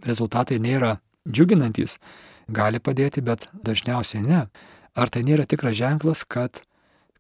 rezultatai 0.06 0.60
nėra 0.62 0.98
džiuginantis, 1.28 1.98
gali 2.48 2.80
padėti, 2.80 3.24
bet 3.26 3.50
dažniausiai 3.66 4.24
ne. 4.24 4.46
Ar 5.00 5.08
tai 5.08 5.24
nėra 5.24 5.46
tikras 5.48 5.78
ženklas, 5.80 6.26
kad, 6.28 6.62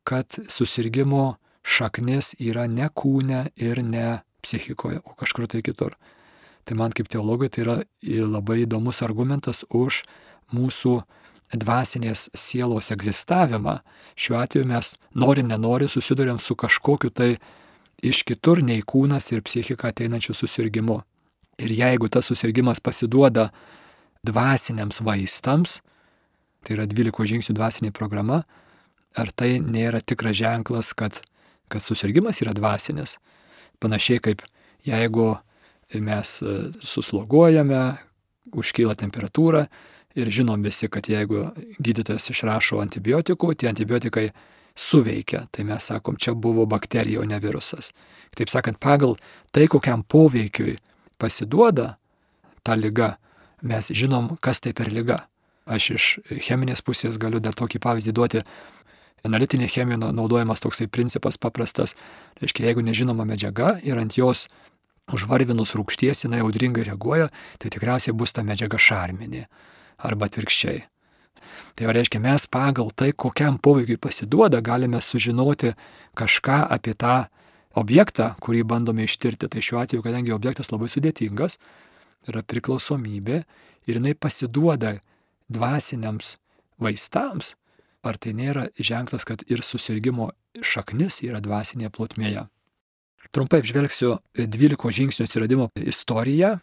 kad 0.03 0.35
susirgymo 0.51 1.37
šaknis 1.63 2.33
yra 2.39 2.65
ne 2.67 2.89
kūne 2.91 3.45
ir 3.55 3.79
ne 3.85 4.19
psichikoje, 4.43 4.99
o 5.05 5.15
kažkur 5.19 5.47
tai 5.47 5.61
kitur. 5.63 5.95
Tai 6.67 6.75
man 6.75 6.91
kaip 6.95 7.07
teologui 7.11 7.47
tai 7.49 7.63
yra 7.63 7.77
labai 8.03 8.63
įdomus 8.65 8.99
argumentas 9.05 9.63
už 9.69 10.03
mūsų 10.55 10.99
dvasinės 11.55 12.27
sielos 12.37 12.91
egzistavimą. 12.93 13.79
Šiuo 14.19 14.37
atveju 14.43 14.67
mes 14.69 14.93
nori 15.15 15.43
nenori 15.45 15.89
susidurėm 15.89 16.39
su 16.41 16.55
kažkokiu 16.59 17.09
tai 17.09 17.31
iš 18.05 18.23
kitur 18.27 18.61
nei 18.63 18.83
kūnas 18.85 19.31
ir 19.33 19.43
psichika 19.45 19.89
ateinančiu 19.89 20.35
susirgymu. 20.37 20.99
Ir 21.59 21.73
jeigu 21.75 22.07
tas 22.11 22.29
susirgymas 22.29 22.79
pasiduoda 22.79 23.49
dvasiniams 24.23 25.01
vaistams, 25.03 25.79
tai 26.65 26.77
yra 26.77 26.87
12 26.89 27.29
žingsnių 27.33 27.55
dvasinė 27.57 27.91
programa, 27.95 28.43
ar 29.17 29.31
tai 29.33 29.57
nėra 29.63 30.01
tikras 30.05 30.37
ženklas, 30.37 30.93
kad 30.93 31.21
kad 31.69 31.81
susirgymas 31.81 32.41
yra 32.41 32.53
dvasinis. 32.53 33.17
Panašiai 33.79 34.19
kaip 34.19 34.41
jeigu 34.85 35.37
mes 35.93 36.41
e, 36.41 36.55
susloguojame, 36.85 37.81
užkyla 38.49 38.95
temperatūra 38.97 39.67
ir 40.17 40.31
žinom 40.33 40.63
visi, 40.65 40.89
kad 40.89 41.07
jeigu 41.09 41.51
gydytojas 41.77 42.31
išrašo 42.33 42.81
antibiotikų, 42.81 43.53
tie 43.53 43.69
antibiotikai 43.69 44.29
suveikia. 44.75 45.45
Tai 45.53 45.65
mes 45.69 45.89
sakom, 45.91 46.17
čia 46.17 46.33
buvo 46.33 46.65
bakterija, 46.69 47.21
o 47.21 47.29
ne 47.29 47.39
virusas. 47.39 47.93
Taip 48.35 48.49
sakant, 48.49 48.81
pagal 48.81 49.17
tai, 49.53 49.67
kokiam 49.69 50.03
poveikiui 50.03 50.77
pasiduoda 51.21 51.93
ta 52.65 52.75
lyga, 52.75 53.15
mes 53.61 53.91
žinom, 53.93 54.35
kas 54.41 54.63
tai 54.65 54.73
per 54.73 54.91
lyga. 54.93 55.23
Aš 55.69 55.89
iš 55.95 56.05
cheminės 56.41 56.81
pusės 56.85 57.19
galiu 57.21 57.41
dar 57.43 57.53
tokį 57.57 57.81
pavyzdį 57.83 58.13
duoti. 58.17 58.43
Analitinė 59.27 59.67
chemija 59.69 59.99
naudojamas 59.99 60.63
toksai 60.63 60.87
principas 60.87 61.37
paprastas. 61.37 61.93
Reiškia, 62.41 62.69
jeigu 62.69 62.83
nežinoma 62.85 63.27
medžiaga 63.27 63.75
ir 63.85 63.99
ant 63.99 64.15
jos 64.17 64.47
užvarvinus 65.13 65.75
rūkšties 65.77 66.23
jinai 66.25 66.39
audringai 66.45 66.85
reaguoja, 66.87 67.27
tai 67.59 67.71
tikriausiai 67.73 68.15
bus 68.15 68.33
ta 68.33 68.45
medžiaga 68.45 68.79
šarminė. 68.79 69.45
Arba 69.99 70.29
atvirkščiai. 70.29 70.85
Tai 71.75 71.91
reiškia, 71.95 72.21
mes 72.23 72.45
pagal 72.47 72.91
tai, 72.95 73.11
kokiam 73.11 73.57
poveikiui 73.59 73.99
pasiduoda, 74.01 74.61
galime 74.63 75.01
sužinoti 75.03 75.73
kažką 76.17 76.61
apie 76.71 76.95
tą 76.95 77.25
objektą, 77.79 78.33
kurį 78.43 78.63
bandome 78.67 79.05
ištirti. 79.07 79.49
Tai 79.51 79.63
šiuo 79.63 79.81
atveju, 79.83 80.03
kadangi 80.05 80.35
objektas 80.35 80.71
labai 80.71 80.89
sudėtingas, 80.91 81.59
yra 82.29 82.43
priklausomybė 82.43 83.43
ir 83.87 83.99
jinai 83.99 84.15
pasiduoda 84.15 84.97
dvasiniams 85.49 86.37
vaistams, 86.79 87.55
ar 88.05 88.17
tai 88.17 88.33
nėra 88.37 88.69
ženklas, 88.79 89.25
kad 89.27 89.43
ir 89.51 89.61
susirgymo 89.65 90.29
šaknis 90.63 91.21
yra 91.25 91.39
dvasinėje 91.43 91.89
plotmėje. 91.95 92.43
Trumpai 93.35 93.59
apžvelgsiu 93.61 94.09
12 94.33 94.91
žingsnių 94.95 95.23
atsiradimo 95.27 95.65
istoriją. 95.77 96.59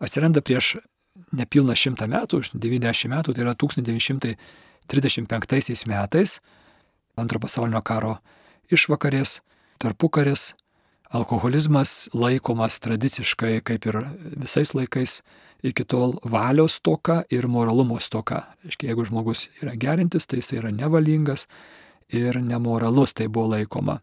Atsiranda 0.00 0.40
prieš 0.40 0.76
nepilną 1.36 1.74
šimtą 1.76 2.08
metų, 2.08 2.40
90 2.54 3.08
metų, 3.12 3.34
tai 3.34 3.42
yra 3.44 3.54
1935 3.58 5.86
metais, 5.90 6.40
antro 7.20 7.38
pasaulinio 7.42 7.82
karo 7.84 8.16
išvakarės, 8.72 9.44
tarpukaris, 9.82 10.54
alkoholizmas 11.10 12.08
laikomas 12.14 12.80
tradiciškai, 12.80 13.60
kaip 13.66 13.86
ir 13.86 13.98
visais 14.38 14.74
laikais, 14.74 15.20
iki 15.62 15.84
tol 15.84 16.14
valios 16.24 16.78
toka 16.80 17.22
ir 17.30 17.48
moralumo 17.50 17.98
stoka. 18.00 18.44
Reiškia, 18.64 18.92
jeigu 18.92 19.04
žmogus 19.08 19.48
yra 19.62 19.74
gerintis, 19.76 20.26
tai 20.26 20.40
jis 20.40 20.54
yra 20.60 20.70
nevalingas 20.70 21.46
ir 22.08 22.40
nemoralus, 22.42 23.14
tai 23.14 23.28
buvo 23.28 23.50
laikoma. 23.56 24.00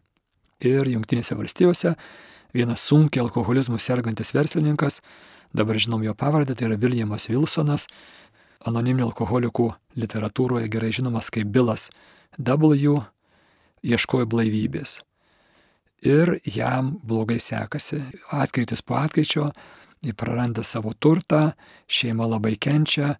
Ir 0.60 0.88
Junktinėse 0.90 1.36
valstijose 1.38 1.94
vienas 2.54 2.84
sunkiai 2.84 3.22
alkoholizmu 3.24 3.78
sergantis 3.80 4.34
verslininkas, 4.34 5.00
dabar 5.54 5.78
žinom 5.80 6.04
jo 6.04 6.14
pavardę, 6.14 6.54
tai 6.54 6.68
yra 6.68 6.78
Viljamas 6.80 7.28
Wilsonas, 7.30 7.86
anoniminių 8.66 9.08
alkoholikų 9.08 9.70
literatūroje 9.96 10.68
gerai 10.72 10.92
žinomas 10.92 11.30
kaip 11.32 11.52
Bilas 11.54 11.88
W, 12.38 12.98
ieškojo 13.86 14.26
blaivybės 14.26 14.98
ir 16.02 16.38
jam 16.44 16.96
blogai 17.02 17.38
sekasi. 17.40 18.00
Atkritis 18.30 18.82
po 18.82 18.98
atkričio, 18.98 19.50
jis 20.02 20.14
praranda 20.16 20.62
savo 20.62 20.92
turtą, 20.92 21.52
šeima 21.88 22.26
labai 22.26 22.56
kenčia 22.56 23.16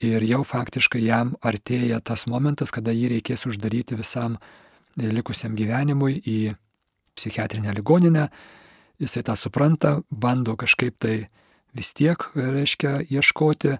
ir 0.00 0.24
jau 0.24 0.42
faktiškai 0.44 1.02
jam 1.04 1.34
artėja 1.42 2.00
tas 2.00 2.26
momentas, 2.26 2.72
kada 2.72 2.92
jį 2.92 3.14
reikės 3.16 3.46
uždaryti 3.48 3.96
visam 3.98 4.38
likusiam 4.96 5.56
gyvenimui 5.56 6.20
į 6.20 6.54
psichiatrinę 7.14 7.74
ligoninę. 7.74 8.28
Jisai 9.00 9.24
tą 9.26 9.34
supranta, 9.36 10.00
bando 10.10 10.54
kažkaip 10.56 10.96
tai 10.98 11.28
vis 11.74 11.92
tiek, 11.92 12.30
reiškia, 12.34 13.00
ieškoti, 13.10 13.78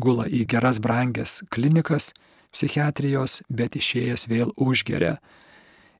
gula 0.00 0.24
į 0.26 0.44
geras 0.48 0.80
brangias 0.80 1.42
klinikas 1.52 2.12
psichiatrijos, 2.54 3.42
bet 3.48 3.76
išėjęs 3.76 4.28
vėl 4.30 4.52
užgeria 4.56 5.18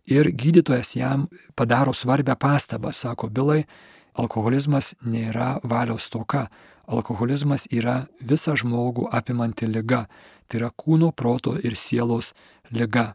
ir 0.07 0.31
gydytojas 0.33 0.97
jam 0.97 1.27
padaro 1.55 1.93
svarbę 1.93 2.37
pastabą, 2.37 2.93
sako 2.93 3.29
Bilai, 3.29 3.65
alkoholizmas 4.15 4.95
nėra 5.03 5.59
valios 5.63 6.09
toka, 6.11 6.49
alkoholizmas 6.87 7.67
yra 7.73 8.05
visą 8.21 8.57
žmogų 8.57 9.09
apimanti 9.13 9.67
lyga, 9.67 10.05
tai 10.49 10.61
yra 10.61 10.71
kūno, 10.71 11.13
proto 11.13 11.57
ir 11.57 11.77
sielos 11.77 12.33
lyga. 12.71 13.15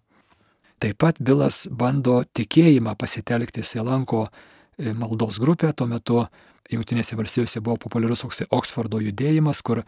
Taip 0.80 0.97
pat 0.97 1.19
Bilas 1.19 1.67
bando 1.69 2.21
tikėjimą 2.23 2.95
pasitelkti, 2.95 3.62
jis 3.62 3.75
lanko 3.84 4.28
e, 4.28 4.93
maldos 4.93 5.39
grupę, 5.39 5.73
tuo 5.73 5.88
metu 5.88 6.23
Junktinėse 6.69 7.17
valstijose 7.17 7.63
buvo 7.65 7.80
populiarus 7.82 8.21
toksai 8.21 8.45
Oksfordo 8.54 8.99
judėjimas, 9.02 9.63
kur 9.65 9.82
e, 9.82 9.86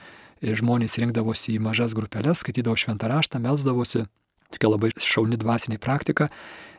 žmonės 0.58 0.98
rinkdavosi 0.98 1.54
į 1.56 1.62
mažas 1.62 1.94
grupelės, 1.94 2.42
skaitydavo 2.42 2.74
šventą 2.76 3.08
raštą, 3.12 3.40
melsdavosi, 3.44 4.08
tokia 4.52 4.72
labai 4.72 4.90
šauni 4.98 5.38
dvasinė 5.40 5.78
praktika 5.80 6.32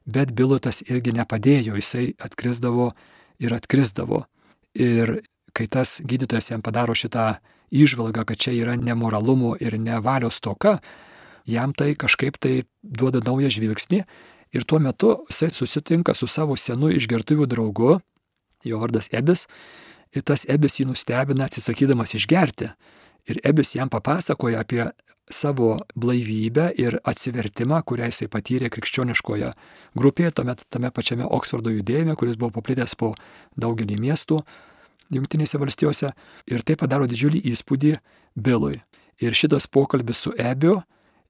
bet 0.06 0.32
Bilutas 0.34 0.82
irgi 0.88 1.14
nepadėjo, 1.16 1.76
jisai 1.78 2.12
atkrisdavo 2.20 2.92
ir 3.42 3.54
atkrisdavo. 3.54 4.24
Ir 4.74 5.20
kai 5.52 5.68
tas 5.68 6.00
gydytojas 6.04 6.50
jam 6.50 6.62
padaro 6.64 6.94
šitą 6.96 7.36
išvalgą, 7.72 8.24
kad 8.28 8.40
čia 8.40 8.52
yra 8.56 8.76
nemoralumo 8.76 9.54
ir 9.60 9.78
nevalios 9.80 10.40
toka, 10.40 10.78
jam 11.46 11.72
tai 11.72 11.94
kažkaip 11.98 12.38
tai 12.38 12.62
duoda 12.82 13.20
naują 13.24 13.50
žvilgsnį 13.52 14.02
ir 14.52 14.64
tuo 14.68 14.78
metu 14.78 15.16
jisai 15.30 15.50
susitinka 15.50 16.14
su 16.14 16.28
savo 16.28 16.56
senu 16.56 16.92
išgertuvių 16.92 17.46
draugu, 17.48 18.00
jo 18.64 18.78
vardas 18.78 19.08
Ebis, 19.12 19.46
ir 20.12 20.22
tas 20.22 20.44
Ebis 20.48 20.80
jį 20.80 20.90
nustebina 20.90 21.48
atsisakydamas 21.48 22.14
išgerti. 22.18 22.70
Ir 23.30 23.40
Ebis 23.46 23.74
jam 23.76 23.88
papasakoja 23.88 24.60
apie 24.60 24.84
savo 25.30 25.78
blaivybę 25.96 26.72
ir 26.76 26.98
atsivertimą, 27.04 27.82
kurią 27.86 28.10
jisai 28.10 28.28
patyrė 28.32 28.70
krikščioniškoje 28.72 29.52
grupėje, 29.98 30.32
tuomet 30.38 30.64
tame 30.70 30.90
pačiame 30.90 31.26
Oksfordo 31.26 31.72
judėjime, 31.72 32.16
kuris 32.16 32.36
buvo 32.40 32.52
paplitęs 32.58 32.96
po 32.98 33.14
daugelį 33.56 33.98
miestų 34.00 34.42
Junktinėse 35.12 35.58
valstijose. 35.60 36.12
Ir 36.48 36.62
tai 36.64 36.76
padaro 36.80 37.04
didžiulį 37.04 37.42
įspūdį 37.52 37.96
Bilui. 38.32 38.78
Ir 39.20 39.36
šitas 39.36 39.66
pokalbis 39.68 40.22
su 40.24 40.32
Ebiu 40.40 40.78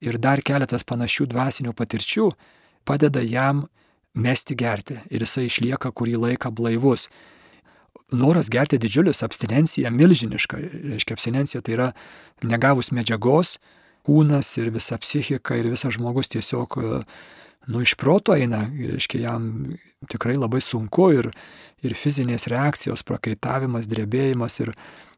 ir 0.02 0.18
dar 0.22 0.42
keletas 0.42 0.87
panašių 0.87 1.26
dvasinių 1.33 1.74
patirčių 1.74 2.28
padeda 2.87 3.22
jam 3.26 3.66
mesti 4.14 4.55
gerti. 4.55 5.00
Ir 5.11 5.26
jisai 5.26 5.48
išlieka 5.48 5.90
kurį 5.90 6.18
laiką 6.28 6.52
blaivus 6.55 7.09
noras 8.12 8.50
gerti 8.52 8.78
didžiulis, 8.78 9.22
abstinencija 9.24 9.90
milžiniška. 9.90 10.61
Reiškia, 10.92 11.16
abstinencija 11.16 11.62
tai 11.64 11.76
yra 11.76 11.88
negavus 12.44 12.92
medžiagos, 12.92 13.57
kūnas 14.06 14.50
ir 14.60 14.72
visa 14.74 14.98
psichika 15.00 15.56
ir 15.58 15.70
visas 15.72 15.94
žmogus 15.96 16.30
tiesiog 16.32 16.78
nu, 17.66 17.82
iš 17.82 17.94
proto 17.94 18.34
eina, 18.34 18.64
reiškia, 18.74 19.20
jam 19.22 19.48
tikrai 20.10 20.34
labai 20.36 20.60
sunku 20.64 21.10
ir, 21.14 21.30
ir 21.86 21.94
fizinės 21.94 22.48
reakcijos, 22.50 23.04
prakaitavimas, 23.06 23.86
drebėjimas 23.90 24.58
ir, 24.64 24.72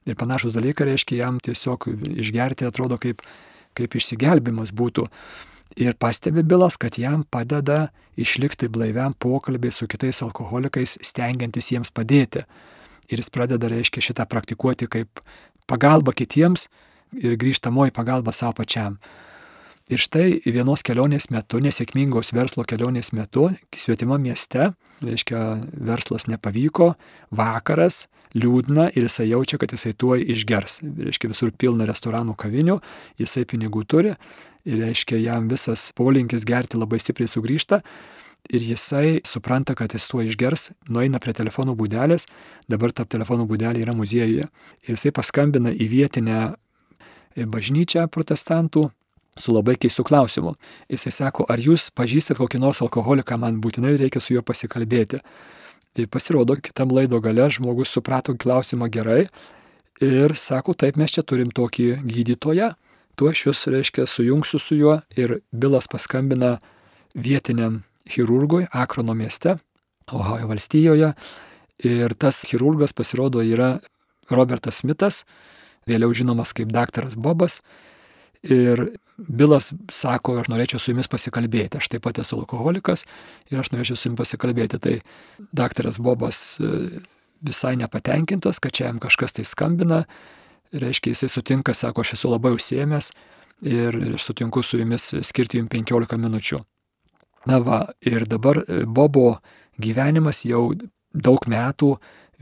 ir 0.05 0.19
panašus 0.21 0.57
dalykai, 0.57 0.91
reiškia, 0.91 1.23
jam 1.23 1.41
tiesiog 1.41 1.89
išgerti 2.21 2.69
atrodo 2.69 3.01
kaip, 3.01 3.25
kaip 3.79 3.97
išsigelbimas 3.97 4.75
būtų. 4.77 5.09
Ir 5.81 5.97
pastebi 5.99 6.45
Bilas, 6.47 6.77
kad 6.79 7.01
jam 7.01 7.25
padeda 7.25 7.89
išlikti 8.21 8.69
blaiviam 8.71 9.17
pokalbiai 9.19 9.73
su 9.75 9.89
kitais 9.91 10.21
alkoholikais, 10.23 10.99
stengiantis 11.03 11.73
jiems 11.73 11.91
padėti. 11.91 12.45
Ir 13.11 13.21
jis 13.21 13.33
pradeda, 13.33 13.69
reiškia, 13.73 14.05
šitą 14.05 14.29
praktikuoti 14.31 14.87
kaip 14.89 15.25
pagalba 15.69 16.15
kitiems, 16.15 16.69
ir 17.23 17.37
grįžtamoji 17.41 17.95
pagalba 17.95 18.33
savo 18.33 18.59
pačiam. 18.61 18.99
Ir 19.93 20.01
štai 20.01 20.41
vienos 20.49 20.81
kelionės 20.81 21.29
metu, 21.29 21.61
nesėkmingos 21.61 22.33
verslo 22.33 22.65
kelionės 22.65 23.13
metu, 23.13 23.51
svetimo 23.77 24.17
mieste, 24.17 24.71
reiškia, 25.05 25.41
verslas 25.77 26.25
nepavyko, 26.31 26.95
vakaras, 27.37 28.07
liūdna 28.35 28.89
ir 28.97 29.05
jisai 29.07 29.29
jaučia, 29.29 29.61
kad 29.61 29.75
jisai 29.77 29.93
tuoj 29.93 30.25
išgers. 30.35 30.81
Reiškia, 30.83 31.31
visur 31.35 31.53
pilna 31.53 31.85
restoranų 31.91 32.33
kavinių, 32.41 32.79
jisai 33.21 33.45
pinigų 33.51 33.85
turi 33.85 34.15
ir, 34.15 34.81
reiškia, 34.81 35.21
jam 35.21 35.53
visas 35.53 35.91
polinkis 35.97 36.47
gerti 36.49 36.81
labai 36.81 37.01
stipriai 37.03 37.31
sugrįžta. 37.31 37.83
Ir 38.53 38.61
jisai 38.61 39.23
supranta, 39.25 39.73
kad 39.77 39.95
jis 39.97 40.05
tuo 40.11 40.21
išgers, 40.21 40.71
nueina 40.93 41.21
prie 41.21 41.33
telefonų 41.33 41.77
būdelės, 41.81 42.27
dabar 42.69 42.93
ta 42.93 43.07
telefonų 43.09 43.47
būdelė 43.49 43.81
yra 43.81 43.95
muziejuje. 43.97 44.51
Ir 44.85 44.97
jisai 44.97 45.15
paskambina 45.17 45.73
į 45.73 45.89
vietinę 45.89 46.41
bažnyčią 47.37 48.07
protestantų 48.13 48.89
su 49.37 49.55
labai 49.55 49.75
keistu 49.81 50.05
klausimu. 50.07 50.55
Jisai 50.91 51.13
sako, 51.13 51.47
ar 51.51 51.59
jūs 51.59 51.91
pažįstat 51.95 52.39
kokį 52.39 52.61
nors 52.63 52.83
alkoholiką, 52.85 53.39
man 53.41 53.59
būtinai 53.63 53.97
reikia 53.99 54.23
su 54.23 54.37
juo 54.37 54.45
pasikalbėti. 54.47 55.21
Tai 55.95 56.07
pasirodo, 56.11 56.57
kitam 56.59 56.91
laido 56.95 57.21
gale 57.23 57.49
žmogus 57.51 57.93
suprato 57.95 58.35
klausimą 58.35 58.89
gerai 58.91 59.27
ir 60.03 60.35
sako, 60.35 60.75
taip 60.75 60.99
mes 60.99 61.13
čia 61.15 61.23
turim 61.23 61.53
tokį 61.55 62.03
gydytoją, 62.03 62.73
tuo 63.15 63.31
aš 63.31 63.45
jūs, 63.47 63.67
reiškia, 63.71 64.07
sujungsiu 64.11 64.59
su 64.59 64.79
juo. 64.79 64.97
Ir 65.17 65.41
Bilas 65.53 65.87
paskambina 65.91 66.59
vietiniam 67.15 67.83
chirurgui 68.11 68.67
Akrono 68.73 69.15
mieste, 69.15 69.59
Ohajo 70.13 70.51
valstijoje. 70.51 71.15
Ir 71.85 72.15
tas 72.19 72.43
chirurgas 72.47 72.93
pasirodo 72.93 73.43
yra 73.43 73.79
Robertas 74.31 74.83
Smithas, 74.83 75.25
vėliau 75.89 76.15
žinomas 76.17 76.55
kaip 76.57 76.73
daktaras 76.75 77.17
Bobas. 77.17 77.61
Ir 78.45 78.91
Bilas 79.17 79.71
sako, 79.95 80.41
aš 80.43 80.49
norėčiau 80.51 80.81
su 80.83 80.91
jumis 80.91 81.09
pasikalbėti, 81.09 81.79
aš 81.79 81.89
taip 81.93 82.03
pat 82.05 82.19
esu 82.19 82.37
alkoholikas 82.41 83.05
ir 83.53 83.61
aš 83.63 83.71
norėčiau 83.71 83.97
su 83.97 84.09
jumis 84.09 84.21
pasikalbėti. 84.25 84.81
Tai 84.83 84.95
daktaras 85.55 86.01
Bobas 86.03 86.41
e, 86.59 86.73
visai 87.47 87.77
nepatenkintas, 87.79 88.59
kad 88.59 88.75
čia 88.75 88.89
jam 88.89 88.99
kažkas 89.03 89.39
tai 89.39 89.47
skambina, 89.47 90.03
reiškia, 90.75 91.15
jisai 91.15 91.31
sutinka, 91.31 91.77
sako, 91.79 92.03
aš 92.03 92.17
esu 92.19 92.33
labai 92.33 92.57
užsiemęs 92.57 93.13
ir 93.71 94.01
sutinku 94.19 94.65
su 94.67 94.83
jumis 94.83 95.13
skirti 95.23 95.63
jums 95.63 95.71
15 95.71 96.19
minučių. 96.19 96.59
Na 97.47 97.61
va, 97.63 97.85
ir 98.03 98.27
dabar 98.27 98.65
e, 98.65 98.83
Bobo 98.85 99.39
gyvenimas 99.79 100.43
jau 100.49 100.73
daug 101.15 101.47
metų 101.47 101.95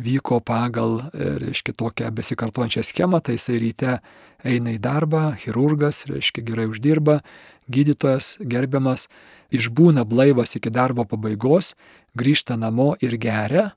vyko 0.03 0.41
pagal, 0.45 1.01
e, 1.13 1.31
reiškia, 1.43 1.75
tokią 1.79 2.11
besikartojančią 2.15 2.83
schemą, 2.87 3.23
tai 3.23 3.39
jisai 3.39 3.59
ryte 3.63 3.99
eina 4.45 4.75
į 4.75 4.81
darbą, 4.83 5.33
chirurgas, 5.39 6.05
reiškia, 6.11 6.45
gerai 6.47 6.67
uždirba, 6.71 7.21
gydytojas 7.71 8.37
gerbiamas, 8.43 9.07
išbūna 9.55 10.05
blaivas 10.09 10.57
iki 10.59 10.73
darbo 10.73 11.07
pabaigos, 11.09 11.75
grįžta 12.19 12.59
namo 12.59 12.93
ir 13.01 13.17
geria, 13.21 13.73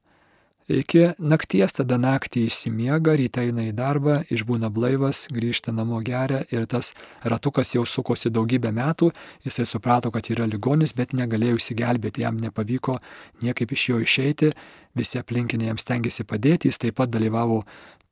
iki 0.67 1.11
nakties, 1.21 1.75
tada 1.77 1.97
naktį 2.01 2.45
išsimiega, 2.49 3.13
ryte 3.19 3.43
eina 3.45 3.67
į 3.69 3.73
darbą, 3.77 4.17
išbūna 4.33 4.71
blaivas, 4.73 5.25
grįžta 5.33 5.73
namo 5.75 5.99
geria 6.05 6.41
ir 6.49 6.65
tas 6.69 6.93
ratukas 7.23 7.75
jau 7.75 7.85
sukosi 7.85 8.31
daugybę 8.33 8.71
metų, 8.73 9.11
jisai 9.45 9.67
suprato, 9.69 10.11
kad 10.11 10.29
yra 10.33 10.47
ligonis, 10.49 10.95
bet 10.97 11.13
negalėjo 11.13 11.59
įsigelbėti, 11.61 12.25
jam 12.25 12.39
nepavyko 12.41 12.97
niekaip 13.45 13.75
iš 13.77 13.89
jo 13.89 13.99
išeiti, 14.01 14.53
visi 14.97 15.21
aplinkiniai 15.21 15.73
jam 15.73 15.81
stengiasi 15.81 16.25
padėti, 16.25 16.71
jis 16.71 16.81
taip 16.81 16.97
pat 16.97 17.13
dalyvavo 17.13 17.63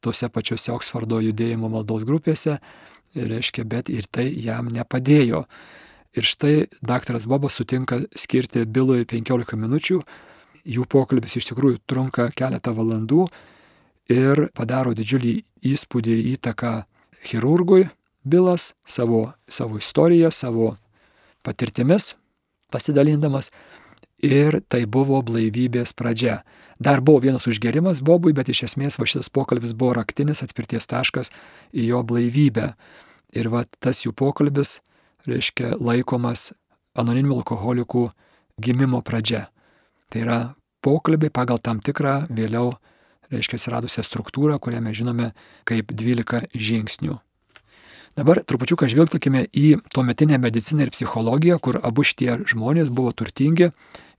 tose 0.04 0.30
pačiose 0.30 0.74
Oksfordo 0.76 1.22
judėjimo 1.24 1.72
maldos 1.72 2.06
grupėse, 2.06 2.60
reiškia, 3.16 3.66
bet 3.66 3.90
ir 3.90 4.06
tai 4.12 4.28
jam 4.30 4.70
nepadėjo. 4.70 5.46
Ir 6.14 6.28
štai 6.30 6.68
daktaras 6.86 7.26
Bobas 7.26 7.58
sutinka 7.58 8.04
skirti 8.14 8.68
Bilui 8.70 9.08
15 9.10 9.58
minučių, 9.58 10.04
jų 10.64 10.86
pokalbis 10.90 11.38
iš 11.40 11.50
tikrųjų 11.52 11.82
trunka 11.88 12.30
keletą 12.36 12.74
valandų 12.76 13.28
ir 14.12 14.48
padaro 14.56 14.94
didžiulį 14.96 15.36
įspūdį 15.74 16.16
ir 16.16 16.32
įtaką 16.38 16.74
chirurgui 17.24 17.88
Bilas 18.24 18.72
savo, 18.88 19.34
savo 19.48 19.78
istoriją, 19.78 20.32
savo 20.32 20.78
patirtimis 21.44 22.14
pasidalindamas. 22.72 23.52
Ir 24.24 24.62
tai 24.72 24.86
buvo 24.88 25.20
blaivybės 25.20 25.92
pradžia. 26.00 26.42
Dar 26.80 27.02
buvo 27.04 27.20
vienas 27.26 27.44
užgerimas 27.52 28.00
Bobui, 28.00 28.32
bet 28.32 28.48
iš 28.50 28.64
esmės 28.70 28.96
va 28.96 29.08
šitas 29.10 29.28
pokalbis 29.28 29.76
buvo 29.76 29.98
raktinis 30.00 30.40
atspirties 30.46 30.88
taškas 30.88 31.32
į 31.76 31.90
jo 31.92 32.00
blaivybę. 32.08 32.72
Ir 33.36 33.52
va 33.52 33.66
tas 33.84 34.06
jų 34.06 34.14
pokalbis, 34.16 34.78
reiškia, 35.28 35.76
laikomas 35.76 36.54
anoniminių 36.96 37.42
alkoholikų 37.42 38.08
gimimo 38.64 39.04
pradžia. 39.04 39.50
Tai 40.14 40.22
yra 40.22 40.40
pokalbiai 40.86 41.34
pagal 41.34 41.58
tam 41.58 41.80
tikrą 41.82 42.28
vėliau, 42.30 42.76
reiškia, 43.34 43.58
atsiradusią 43.58 44.04
struktūrą, 44.06 44.60
kurią 44.62 44.82
mes 44.86 45.00
žinome 45.00 45.32
kaip 45.66 45.90
12 45.90 46.52
žingsnių. 46.54 47.18
Dabar 48.14 48.44
trupučiuką 48.46 48.86
žvilgtukime 48.92 49.48
į 49.58 49.80
tuometinę 49.90 50.38
mediciną 50.38 50.86
ir 50.86 50.94
psichologiją, 50.94 51.58
kur 51.58 51.80
abu 51.82 52.06
šitie 52.06 52.36
žmonės 52.46 52.94
buvo 52.94 53.10
turtingi, 53.10 53.72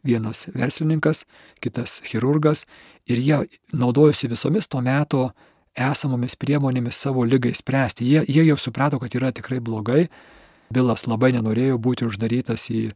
vienas 0.02 0.48
verslininkas, 0.50 1.22
kitas 1.62 2.00
chirurgas, 2.02 2.64
ir 3.06 3.22
jie 3.22 3.38
naudojosi 3.70 4.32
visomis 4.34 4.66
to 4.66 4.82
meto 4.82 5.28
esamomis 5.78 6.34
priemonėmis 6.34 6.98
savo 7.06 7.22
lygai 7.22 7.54
spręsti. 7.54 8.02
Jie, 8.02 8.24
jie 8.26 8.48
jau 8.48 8.58
suprato, 8.58 8.98
kad 8.98 9.14
yra 9.14 9.30
tikrai 9.30 9.62
blogai. 9.62 10.08
Bilas 10.74 11.06
labai 11.06 11.30
nenorėjo 11.36 11.78
būti 11.78 12.08
uždarytas 12.08 12.66
į 12.74 12.88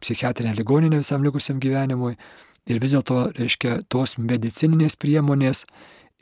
psichiatrinę 0.00 0.54
ligoninę 0.54 1.00
visam 1.02 1.24
likusiam 1.24 1.60
gyvenimui. 1.62 2.16
Ir 2.66 2.80
vis 2.80 2.94
dėlto, 2.94 3.28
reiškia, 3.36 3.82
tos 3.92 4.16
medicininės 4.16 4.96
priemonės 4.96 5.64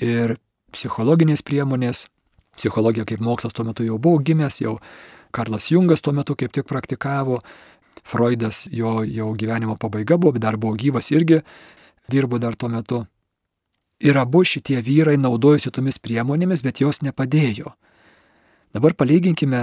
ir 0.02 0.36
psichologinės 0.74 1.44
priemonės, 1.46 2.06
psichologija 2.58 3.06
kaip 3.08 3.22
mokslas 3.22 3.54
tuo 3.54 3.64
metu 3.68 3.86
jau 3.86 3.98
buvo 4.02 4.18
gimęs, 4.24 4.60
jau 4.64 4.78
Karlas 5.32 5.70
Jungas 5.70 6.02
tuo 6.02 6.12
metu 6.12 6.36
kaip 6.36 6.52
tik 6.52 6.66
praktikavo, 6.68 7.38
Freudas 8.02 8.64
jo 8.72 9.02
jau 9.06 9.28
gyvenimo 9.38 9.76
pabaiga 9.78 10.16
buvo, 10.18 10.32
bet 10.34 10.42
dar 10.42 10.56
buvo 10.58 10.74
gyvas 10.74 11.12
irgi, 11.14 11.38
dirbo 12.10 12.40
dar 12.42 12.56
tuo 12.58 12.68
metu. 12.72 13.04
Ir 14.02 14.18
abu 14.18 14.42
šitie 14.42 14.80
vyrai 14.82 15.14
naudojosi 15.20 15.70
tomis 15.70 16.00
priemonėmis, 16.02 16.64
bet 16.66 16.80
jos 16.82 17.04
nepadėjo. 17.06 17.70
Dabar 18.74 18.96
palyginkime 18.98 19.60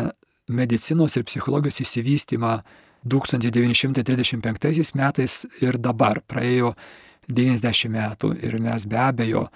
medicinos 0.48 1.18
ir 1.18 1.26
psichologijos 1.28 1.82
įsivystymą 1.84 2.60
1935 3.08 4.96
metais 4.96 5.46
ir 5.62 5.78
dabar. 5.78 6.22
Praėjo 6.28 6.74
90 7.30 7.92
metų 7.94 8.34
ir 8.44 8.60
mes 8.60 8.86
be 8.90 9.00
abejo 9.00 9.48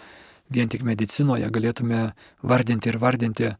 vien 0.53 0.69
tik 0.69 0.83
medicinoje 0.85 1.49
galėtume 1.51 2.13
vardinti 2.43 2.91
ir 2.91 2.99
vardinti 3.01 3.53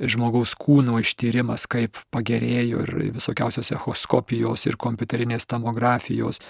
žmogaus 0.00 0.52
kūno 0.60 1.00
ištyrimas, 1.00 1.64
kaip 1.70 1.96
pagerėjo 2.12 2.84
ir 2.84 2.94
visokiausios 3.16 3.72
echoskopijos 3.72 4.66
ir 4.68 4.76
kompiuterinės 4.76 5.48
tomografijos, 5.48 6.40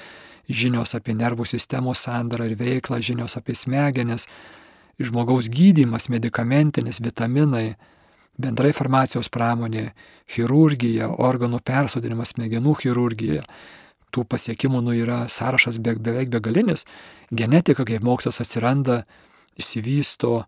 žinios 0.51 0.95
apie 0.99 1.15
nervų 1.15 1.47
sistemos 1.47 2.03
sandarą 2.07 2.51
ir 2.51 2.57
veiklą, 2.59 2.99
žinios 3.03 3.39
apie 3.39 3.55
smegenis, 3.55 4.27
žmogaus 4.99 5.49
gydimas, 5.53 6.09
medikamentinis, 6.11 7.01
vitaminai, 7.05 7.77
bendrai 8.41 8.73
farmacijos 8.77 9.31
pramonė, 9.33 9.91
chirurgija, 10.31 11.09
organų 11.09 11.61
persodinimas, 11.65 12.35
smegenų 12.35 12.77
chirurgija. 12.83 13.45
Tų 14.15 14.25
pasiekimų 14.31 14.81
nu, 14.85 14.95
yra 14.97 15.25
sąrašas 15.33 15.81
be, 15.83 15.97
beveik 16.01 16.31
begalinis. 16.33 16.87
Genetika 17.35 17.85
kaip 17.89 18.05
mokslas 18.07 18.41
atsiranda, 18.45 19.03
išsivysto, 19.61 20.45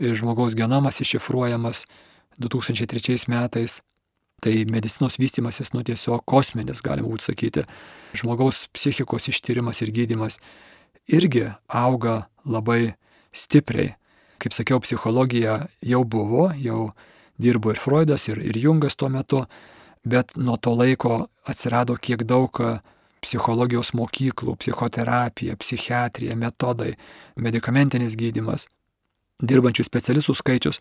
žmogaus 0.00 0.56
genomas 0.56 1.00
iššifruojamas 1.02 1.84
2003 2.38 3.28
metais. 3.32 3.80
Tai 4.42 4.52
medicinos 4.66 5.20
vystimasis, 5.22 5.70
nu 5.70 5.84
tiesiog 5.86 6.24
kosminis, 6.26 6.80
galima 6.82 7.06
būtų 7.06 7.28
sakyti. 7.28 7.62
Žmogaus 8.18 8.64
psichikos 8.74 9.28
ištyrimas 9.30 9.84
ir 9.84 9.92
gydimas 9.94 10.40
irgi 11.06 11.52
auga 11.68 12.24
labai 12.42 12.96
stipriai. 13.30 13.94
Kaip 14.42 14.56
sakiau, 14.56 14.80
psichologija 14.82 15.68
jau 15.86 16.02
buvo, 16.02 16.48
jau 16.58 16.90
dirbo 17.42 17.72
ir 17.74 17.80
Freudas, 17.82 18.28
ir, 18.30 18.40
ir 18.42 18.58
Jungas 18.62 18.96
tuo 18.96 19.10
metu, 19.12 19.44
bet 20.04 20.36
nuo 20.36 20.56
to 20.56 20.74
laiko 20.78 21.26
atsirado 21.48 21.96
kiek 22.00 22.24
daug 22.28 22.58
e, 22.62 22.74
psichologijos 23.22 23.92
mokyklų, 23.94 24.56
psichoterapija, 24.58 25.56
psichiatrija, 25.60 26.36
metodai, 26.38 26.96
medikamentinis 27.38 28.16
gydimas, 28.18 28.66
dirbančių 29.42 29.86
specialistų 29.86 30.36
skaičius. 30.38 30.80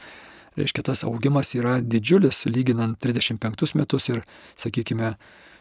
Reiškia, 0.58 0.84
tas 0.84 1.06
augimas 1.08 1.54
yra 1.56 1.78
didžiulis, 1.80 2.44
lyginant 2.50 2.98
35 3.00 3.78
metus 3.80 4.10
ir, 4.12 4.20
sakykime, 4.60 5.14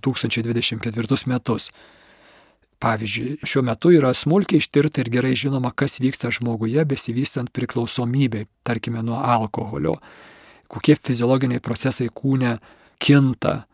1024 0.02 1.28
metus. 1.30 1.68
Pavyzdžiui, 2.80 3.44
šiuo 3.44 3.62
metu 3.68 3.92
yra 3.92 4.14
smulkiai 4.16 4.58
ištirta 4.62 5.02
ir 5.02 5.10
gerai 5.12 5.34
žinoma, 5.36 5.70
kas 5.76 6.00
vyksta 6.00 6.32
žmoguje 6.32 6.82
besivystant 6.88 7.52
priklausomybei, 7.52 8.46
tarkime, 8.64 9.02
nuo 9.04 9.20
alkoholio 9.20 9.98
kokie 10.70 10.96
fiziologiniai 10.96 11.62
procesai 11.62 12.09
kūne 12.14 12.59
kinta, 13.02 13.64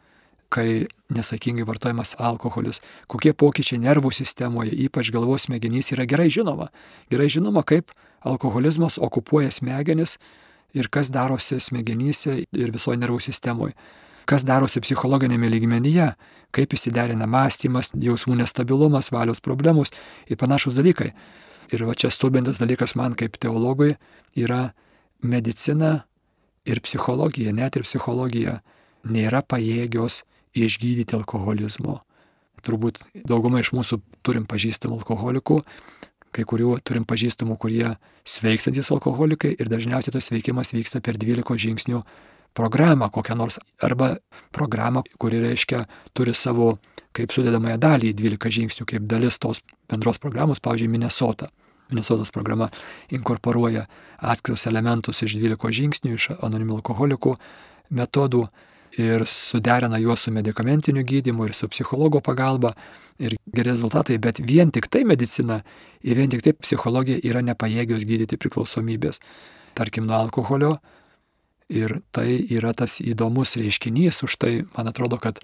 kai 0.52 0.86
nesakingai 1.12 1.66
vartojamas 1.66 2.14
alkoholis, 2.22 2.80
kokie 3.10 3.34
pokyčiai 3.36 3.80
nervų 3.82 4.12
sistemoje, 4.14 4.72
ypač 4.86 5.10
galvos 5.14 5.46
smegenys, 5.46 5.92
yra 5.94 6.06
gerai 6.08 6.28
žinoma. 6.32 6.70
Gerai 7.12 7.28
žinoma, 7.32 7.64
kaip 7.66 7.92
alkoholizmas 8.26 8.98
okupuoja 9.02 9.52
smegenis 9.54 10.16
ir 10.74 10.88
kas 10.92 11.10
darosi 11.12 11.58
smegenyse 11.62 12.40
ir 12.46 12.74
visoje 12.74 13.00
nervų 13.02 13.20
sistemoje. 13.26 13.76
Kas 14.26 14.42
darosi 14.42 14.82
psichologinėme 14.82 15.46
lygmenyje, 15.52 16.08
kaip 16.54 16.74
įsiderina 16.74 17.28
mąstymas, 17.30 17.92
jausmų 17.94 18.40
nestabilumas, 18.40 19.12
valios 19.14 19.42
problemos 19.42 19.92
ir 20.26 20.38
panašus 20.40 20.74
dalykai. 20.78 21.12
Ir 21.74 21.84
va 21.86 21.94
čia 21.98 22.10
stulbintas 22.14 22.58
dalykas 22.62 22.96
man 22.98 23.14
kaip 23.18 23.38
teologui 23.42 23.94
yra 24.34 24.72
medicina 25.22 26.06
ir 26.66 26.82
psichologija, 26.84 27.54
net 27.54 27.78
ir 27.78 27.86
psichologija 27.86 28.60
nėra 29.06 29.42
pajėgios 29.46 30.24
išgydyti 30.56 31.16
alkoholizmo. 31.16 32.00
Turbūt 32.66 33.02
dauguma 33.28 33.60
iš 33.62 33.70
mūsų 33.76 34.00
turim 34.26 34.46
pažįstamų 34.50 34.98
alkoholikų, 35.00 35.60
kai 36.34 36.44
kurių 36.48 36.76
turim 36.84 37.06
pažįstamų, 37.08 37.56
kurie 37.60 37.94
sveikstantis 38.26 38.90
alkoholikai 38.92 39.54
ir 39.54 39.70
dažniausiai 39.70 40.16
tas 40.16 40.32
veikimas 40.32 40.74
vyksta 40.74 41.00
per 41.04 41.20
12 41.20 41.62
žingsnių 41.66 42.02
programą 42.56 43.10
kokią 43.12 43.36
nors, 43.36 43.60
arba 43.84 44.16
programą, 44.52 45.04
kuri 45.20 45.40
reiškia 45.44 45.84
turi 46.16 46.34
savo 46.34 46.76
kaip 47.16 47.32
sudėdamąją 47.32 47.78
dalį 47.80 48.12
12 48.16 48.52
žingsnių, 48.58 48.88
kaip 48.88 49.06
dalis 49.08 49.38
tos 49.40 49.62
bendros 49.88 50.20
programos, 50.20 50.60
pavyzdžiui, 50.64 50.90
Minnesota. 50.92 51.48
Minnesotos 51.90 52.32
programa 52.34 52.68
inkorporuoja 53.14 53.86
atskirus 54.18 54.66
elementus 54.66 55.22
iš 55.22 55.36
12 55.38 55.74
žingsnių, 55.80 56.14
iš 56.16 56.30
anonimų 56.40 56.80
alkoholikų 56.80 57.36
metodų 57.94 58.46
ir 58.96 59.26
suderina 59.28 60.00
juos 60.00 60.24
su 60.24 60.32
medicamentiniu 60.32 61.04
gydymu 61.04 61.46
ir 61.46 61.54
su 61.54 61.68
psichologo 61.68 62.22
pagalba 62.24 62.72
ir 63.18 63.36
geri 63.52 63.70
rezultatai, 63.70 64.18
bet 64.18 64.40
vien 64.40 64.70
tik 64.72 64.88
tai 64.88 65.04
medicina 65.04 65.60
ir 66.02 66.18
vien 66.18 66.30
tik 66.32 66.42
tai 66.42 66.56
psichologija 66.56 67.20
yra 67.24 67.42
nepajėgios 67.44 68.06
gydyti 68.08 68.38
priklausomybės. 68.40 69.20
Tarkim, 69.76 70.06
nuo 70.08 70.16
alkoholio 70.16 70.76
Ir 71.66 71.98
tai 72.14 72.46
yra 72.54 72.70
tas 72.78 73.00
įdomus 73.02 73.56
reiškinys, 73.58 74.22
už 74.22 74.36
tai 74.38 74.52
man 74.76 74.86
atrodo, 74.86 75.18
kad 75.18 75.40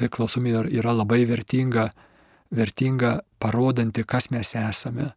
priklausomybė 0.00 0.66
yra 0.74 0.94
labai 0.96 1.22
vertinga, 1.28 1.92
vertinga 2.50 3.20
parodanti, 3.38 4.02
kas 4.02 4.32
mes 4.34 4.56
esame 4.58 5.12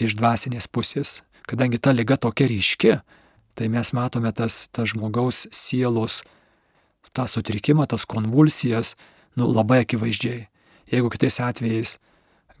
iš 0.00 0.16
dvasinės 0.18 0.68
pusės. 0.72 1.20
Kadangi 1.48 1.80
ta 1.82 1.92
lyga 1.92 2.16
tokia 2.20 2.48
ryški, 2.50 2.92
tai 3.58 3.68
mes 3.72 3.92
matome 3.96 4.32
tas, 4.32 4.66
tas 4.72 4.92
žmogaus 4.92 5.46
sielos, 5.54 6.20
tą 7.16 7.26
sutrikimą, 7.28 7.88
tas 7.90 8.06
konvulsijas, 8.08 8.94
nu, 9.36 9.48
labai 9.50 9.82
akivaizdžiai. 9.84 10.46
Jeigu 10.90 11.10
kitais 11.12 11.38
atvejais 11.42 11.96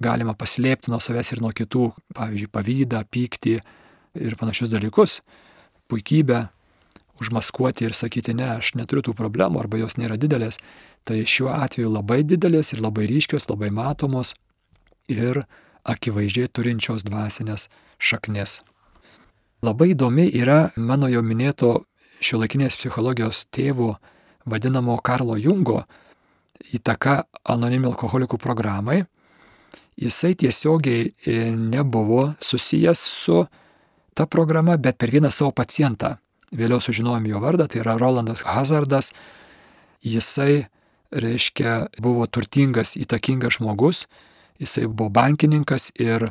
galima 0.02 0.34
paslėpti 0.38 0.90
nuo 0.92 1.00
savęs 1.02 1.34
ir 1.34 1.42
nuo 1.44 1.52
kitų, 1.56 1.90
pavyzdžiui, 2.16 2.50
pavydą, 2.52 3.02
pyktį 3.12 3.56
ir 4.20 4.36
panašius 4.40 4.72
dalykus, 4.72 5.20
puikybę, 5.90 6.46
užmaskuoti 7.20 7.84
ir 7.84 7.96
sakyti, 7.96 8.34
ne, 8.36 8.48
aš 8.56 8.74
neturiu 8.80 9.04
tų 9.10 9.14
problemų 9.18 9.60
arba 9.60 9.80
jos 9.80 9.98
nėra 10.00 10.16
didelės, 10.20 10.56
tai 11.04 11.20
šiuo 11.28 11.50
atveju 11.52 11.90
labai 11.92 12.22
didelės 12.24 12.72
ir 12.72 12.80
labai 12.84 13.06
ryškios, 13.10 13.48
labai 13.50 13.68
matomos 13.74 14.32
ir 15.10 15.44
akivaizdžiai 15.84 16.50
turinčios 16.52 17.04
dvasinės 17.06 17.68
šaknis. 17.98 18.60
Labai 19.62 19.92
įdomi 19.92 20.28
yra 20.40 20.70
mano 20.76 21.08
jau 21.12 21.22
minėto 21.24 21.84
šiuolaikinės 22.24 22.78
psichologijos 22.80 23.44
tėvų 23.52 23.94
vadinamo 24.48 24.96
Karlo 25.04 25.36
Jungo 25.36 25.82
įtaka 26.72 27.24
anonimų 27.48 27.92
alkoholikų 27.92 28.38
programai. 28.40 29.04
Jisai 30.00 30.32
tiesiogiai 30.38 31.10
e, 31.10 31.36
nebuvo 31.52 32.30
susijęs 32.40 33.00
su 33.00 33.42
ta 34.16 34.26
programa, 34.26 34.76
bet 34.76 34.96
per 34.96 35.12
vieną 35.12 35.30
savo 35.32 35.52
pacientą 35.52 36.16
vėliau 36.56 36.80
sužinojom 36.82 37.28
jo 37.30 37.40
vardą, 37.42 37.68
tai 37.68 37.82
yra 37.82 37.96
Rolandas 38.00 38.42
Hazardas. 38.46 39.12
Jisai, 40.00 40.66
reiškia, 41.12 41.90
buvo 42.00 42.26
turtingas, 42.26 42.96
įtakingas 42.96 43.58
žmogus, 43.58 44.06
jisai 44.60 44.86
buvo 44.86 45.10
bankininkas 45.10 45.90
ir 45.98 46.30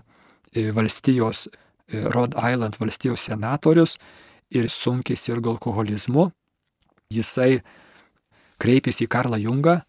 e, 0.54 0.70
valstijos, 0.72 1.48
e, 1.90 2.06
Rhode 2.10 2.38
Island 2.38 2.78
valstijos 2.80 3.26
senatorius 3.26 3.98
ir 4.50 4.70
sunkiai 4.70 5.18
sirgo 5.18 5.56
alkoholizmu. 5.56 6.30
Jisai 7.10 7.62
kreipėsi 8.62 9.08
į 9.08 9.10
Karlą 9.10 9.40
Jungą, 9.42 9.80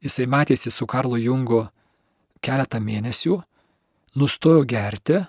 jisai 0.00 0.26
matėsi 0.30 0.72
su 0.72 0.86
Karlu 0.88 1.18
Jungu 1.20 1.66
keletą 2.44 2.80
mėnesių, 2.80 3.40
nustojo 4.16 4.64
gerti 4.68 5.20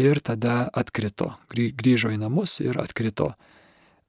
ir 0.00 0.20
tada 0.24 0.64
atkrito, 0.72 1.34
grįžo 1.52 2.10
į 2.14 2.20
namus 2.22 2.58
ir 2.64 2.80
atkrito. 2.80 3.34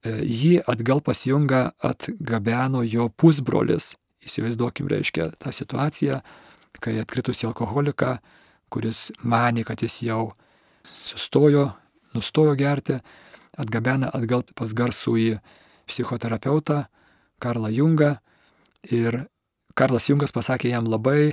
E, 0.02 0.22
jį 0.26 0.62
atgal 0.66 1.02
pasijunga 1.04 1.72
atgabeno 1.84 2.82
jo 2.82 3.08
pusbrolis. 3.14 3.92
Įsivaizduokim, 4.22 4.86
reiškia 4.86 5.32
tą 5.42 5.50
situaciją, 5.54 6.20
kai 6.80 6.98
atkritusi 7.02 7.46
alkoholiką, 7.46 8.16
kuris 8.72 9.10
mani, 9.22 9.64
kad 9.64 9.82
jis 9.82 10.00
jau 10.06 10.32
sustojo, 11.04 11.70
nustojo 12.14 12.54
gerti, 12.56 13.00
atgabena 13.58 14.10
atgal 14.14 14.44
pas 14.56 14.72
garsų 14.72 15.16
į 15.20 15.28
psichoterapeutą 15.90 16.86
Karlą 17.42 17.68
Jungą 17.74 18.16
ir 18.88 19.26
Karlas 19.74 20.08
Jungas 20.08 20.32
pasakė 20.32 20.72
jam 20.72 20.88
labai 20.88 21.32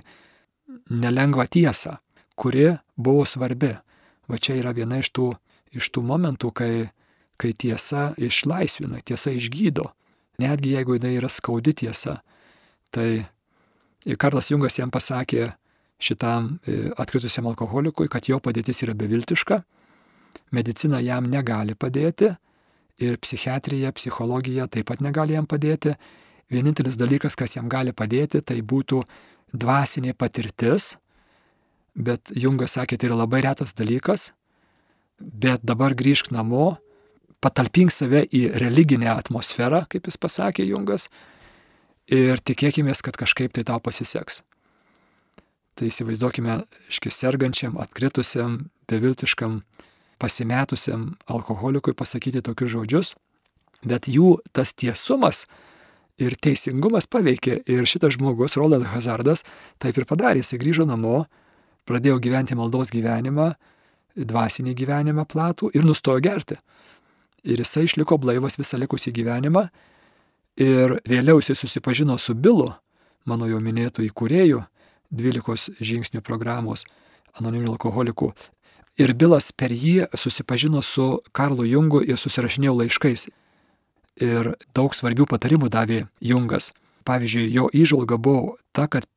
nelengvą 0.89 1.45
tiesą, 1.51 1.97
kuri 2.39 2.77
buvo 2.95 3.25
svarbi. 3.27 3.75
Va 4.29 4.37
čia 4.37 4.59
yra 4.59 4.71
viena 4.77 4.99
iš 5.01 5.09
tų, 5.11 5.31
iš 5.75 5.89
tų 5.91 6.03
momentų, 6.05 6.51
kai, 6.55 6.73
kai 7.39 7.51
tiesa 7.53 8.13
išlaisvina, 8.17 9.01
tiesa 9.01 9.33
išgydo. 9.35 9.89
Netgi 10.39 10.75
jeigu 10.77 10.95
jinai 10.95 11.15
yra 11.17 11.29
skaudi 11.31 11.73
tiesa. 11.81 12.19
Tai 12.93 13.25
Karlas 14.19 14.49
Jungas 14.51 14.77
jam 14.79 14.91
pasakė 14.91 15.49
šitam 15.99 16.53
e, 16.63 16.91
atkritusiam 16.97 17.49
alkoholikui, 17.51 18.07
kad 18.07 18.29
jo 18.29 18.39
padėtis 18.39 18.83
yra 18.85 18.95
beviltiška, 18.95 19.59
medicina 20.55 21.01
jam 21.03 21.27
negali 21.27 21.75
padėti 21.75 22.31
ir 22.99 23.19
psichiatrija, 23.19 23.91
psichologija 23.95 24.67
taip 24.71 24.87
pat 24.91 25.03
negali 25.03 25.35
jam 25.35 25.47
padėti. 25.47 25.95
Vienintelis 26.49 26.97
dalykas, 26.97 27.35
kas 27.37 27.55
jam 27.57 27.67
gali 27.69 27.93
padėti, 27.93 28.41
tai 28.41 28.61
būtų 28.65 29.03
dvasinė 29.53 30.15
patirtis, 30.17 30.95
bet 31.93 32.31
Jungas 32.33 32.77
sakė, 32.77 32.97
tai 32.97 33.09
yra 33.11 33.19
labai 33.21 33.43
retas 33.45 33.75
dalykas, 33.77 34.31
bet 35.19 35.61
dabar 35.67 35.93
grįžk 35.93 36.31
namo, 36.33 36.77
patalpink 37.43 37.93
save 37.93 38.23
į 38.35 38.47
religinę 38.59 39.11
atmosferą, 39.13 39.83
kaip 39.91 40.09
jis 40.09 40.17
pasakė 40.17 40.65
Jungas, 40.67 41.09
ir 42.09 42.41
tikėkime, 42.41 42.93
kad 43.05 43.17
kažkaip 43.19 43.53
tai 43.55 43.65
tau 43.67 43.79
pasiseks. 43.83 44.41
Tai 45.79 45.87
įsivaizduokime, 45.87 46.59
iški 46.91 47.11
sergančiam, 47.13 47.77
atkritusiam, 47.79 48.65
beviltiškam, 48.89 49.61
pasimetusiam 50.19 51.13
alkoholikui 51.31 51.95
pasakyti 51.95 52.43
tokius 52.43 52.73
žodžius, 52.75 53.13
bet 53.87 54.09
jų 54.11 54.37
tas 54.51 54.73
tiesumas 54.75 55.45
ir 56.19 56.35
teisingumas 56.35 57.07
paveikė 57.07 57.61
ir 57.63 57.87
šitas 57.87 58.17
žmogus, 58.17 58.57
Roland 58.59 58.89
Hazardas, 58.91 59.45
taip 59.79 59.97
ir 59.97 60.07
padarė, 60.09 60.43
jisai 60.43 60.59
grįžo 60.59 60.85
namo, 60.89 61.23
pradėjo 61.87 62.19
gyventi 62.21 62.57
maldos 62.59 62.91
gyvenimą, 62.91 63.53
dvasinį 64.19 64.75
gyvenimą 64.75 65.25
platų 65.29 65.71
ir 65.77 65.87
nustojo 65.87 66.21
gerti. 66.23 66.59
Ir 67.47 67.61
jisai 67.63 67.85
išliko 67.87 68.19
blaivas 68.19 68.59
visą 68.59 68.77
likusį 68.81 69.13
gyvenimą. 69.15 69.69
Ir 70.59 70.97
vėliau 71.07 71.39
jisai 71.39 71.55
susipažino 71.55 72.17
su 72.19 72.35
Bilu, 72.35 72.73
mano 73.25 73.47
jau 73.47 73.61
minėtų 73.63 74.03
įkūrėjų, 74.09 74.65
12 75.15 75.79
žingsnių 75.79 76.21
programos 76.21 76.83
anoniminių 77.39 77.77
alkoholikų. 77.77 78.33
Ir 78.99 79.13
Bilas 79.15 79.53
per 79.55 79.71
jį 79.71 80.09
susipažino 80.11 80.81
su 80.83 81.21
Karlu 81.31 81.63
Jungu 81.63 82.01
ir 82.03 82.19
susirašinėjo 82.19 82.73
laiškais. 82.81 83.29
Ir 84.19 84.51
daug 84.75 84.91
svarbių 84.91 85.29
patarimų 85.31 85.69
davė 85.71 86.01
Jungas. 86.19 86.73
Pavyzdžiui, 87.07 87.47
jo 87.55 87.69
įžvalga 87.71 88.19
buvo 88.19 88.57
ta, 88.75 88.89
kad 88.91 89.07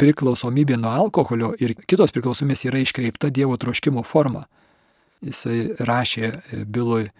priklausomybė 0.00 0.80
nuo 0.80 0.90
alkoholio 1.04 1.52
ir 1.62 1.76
kitos 1.86 2.10
priklausomybės 2.16 2.66
yra 2.66 2.80
iškreipta 2.82 3.30
Dievo 3.30 3.54
troškimo 3.60 4.02
forma. 4.02 4.48
Jisai 5.22 5.76
rašė 5.78 6.64
Bilui, 6.66 7.12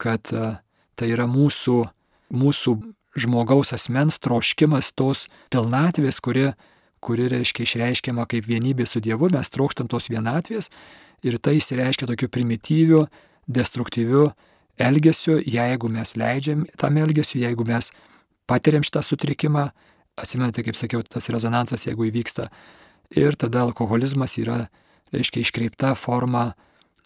kad 0.00 0.30
e, 0.32 0.54
tai 0.94 1.08
yra 1.10 1.26
mūsų, 1.28 1.76
mūsų 2.32 2.76
žmogaus 3.18 3.72
asmens 3.76 4.18
troškimas 4.22 4.92
tos 4.96 5.26
pilnatvės, 5.52 6.20
kuri, 6.24 6.52
kuri 7.04 7.28
reiškia 7.32 7.66
išreiškiama 7.66 8.26
kaip 8.30 8.48
vienybė 8.48 8.86
su 8.88 9.02
Dievu, 9.04 9.30
mes 9.32 9.52
trokštam 9.52 9.90
tos 9.92 10.08
vienatvės 10.12 10.70
ir 11.22 11.38
tai 11.38 11.58
išsireiškia 11.60 12.08
tokiu 12.10 12.30
primityviu, 12.32 13.06
destruktyviu 13.46 14.30
elgesiu, 14.80 15.38
jeigu 15.44 15.90
mes 15.92 16.16
leidžiam 16.16 16.66
tam 16.80 16.98
elgesiu, 16.98 17.42
jeigu 17.44 17.66
mes 17.68 17.92
patiriam 18.48 18.82
šitą 18.82 19.04
sutrikimą, 19.04 19.70
Atsimenate, 20.20 20.60
kaip 20.60 20.76
sakiau, 20.76 21.00
tas 21.08 21.30
rezonansas, 21.32 21.86
jeigu 21.86 22.04
įvyksta. 22.10 22.50
Ir 23.16 23.36
tada 23.40 23.62
alkoholizmas 23.64 24.36
yra, 24.40 24.66
reiškia, 25.12 25.44
iškreipta 25.44 25.94
forma 25.96 26.52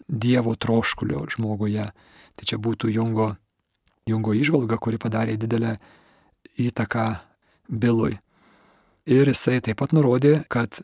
Dievo 0.07 0.55
troškulio 0.55 1.25
žmoguje. 1.31 1.87
Tai 2.37 2.47
čia 2.47 2.59
būtų 2.59 2.91
Jungo, 2.91 3.33
Jungo 4.07 4.33
išvalga, 4.37 4.79
kuri 4.79 4.99
padarė 5.01 5.37
didelę 5.39 5.77
įtaką 6.57 7.07
Bilui. 7.67 8.17
Ir 9.07 9.27
jisai 9.31 9.59
taip 9.63 9.79
pat 9.79 9.93
nurodė, 9.95 10.41
kad 10.51 10.81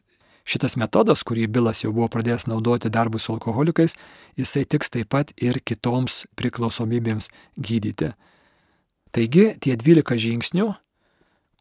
šitas 0.47 0.77
metodas, 0.79 1.23
kurį 1.27 1.47
Bilas 1.51 1.83
jau 1.83 1.91
buvo 1.95 2.09
pradėjęs 2.11 2.47
naudoti 2.51 2.91
darbui 2.91 3.19
su 3.19 3.33
alkoholikais, 3.35 3.95
jisai 4.39 4.63
tiks 4.67 4.91
taip 4.91 5.11
pat 5.15 5.33
ir 5.39 5.59
kitoms 5.63 6.23
priklausomybėms 6.39 7.31
gydyti. 7.59 8.13
Taigi 9.13 9.51
tie 9.61 9.75
12 9.77 10.19
žingsnių 10.19 10.71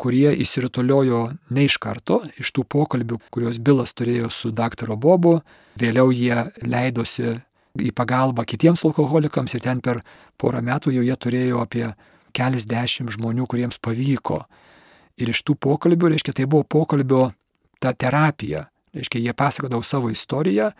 kurie 0.02 0.32
įsirutuliojo 0.42 1.22
ne 1.54 1.66
iš 1.68 1.78
karto, 1.82 2.22
iš 2.40 2.50
tų 2.56 2.64
pokalbių, 2.74 3.20
kuriuos 3.34 3.60
Bilas 3.62 3.94
turėjo 3.94 4.30
su 4.34 4.50
daktaru 4.50 4.96
Bobu, 4.98 5.36
vėliau 5.78 6.10
jie 6.10 6.48
leidosi 6.66 7.36
į 7.80 7.92
pagalbą 7.96 8.44
kitiems 8.48 8.84
alkoholikams 8.88 9.54
ir 9.56 9.62
ten 9.64 9.80
per 9.84 10.02
porą 10.40 10.62
metų 10.64 10.92
jau 10.96 11.04
jie 11.06 11.16
turėjo 11.16 11.62
apie 11.64 11.86
keliasdešimt 12.36 13.12
žmonių, 13.16 13.46
kuriems 13.48 13.80
pavyko. 13.82 14.42
Ir 15.20 15.32
iš 15.32 15.42
tų 15.44 15.56
pokalbių, 15.60 16.12
reiškia, 16.14 16.34
tai 16.36 16.48
buvo 16.48 16.64
pokalbio 16.64 17.30
ta 17.80 17.92
terapija. 17.92 18.66
Reiškia, 18.96 19.20
jie 19.20 19.32
pasakodavo 19.36 19.84
savo 19.84 20.10
istoriją 20.12 20.72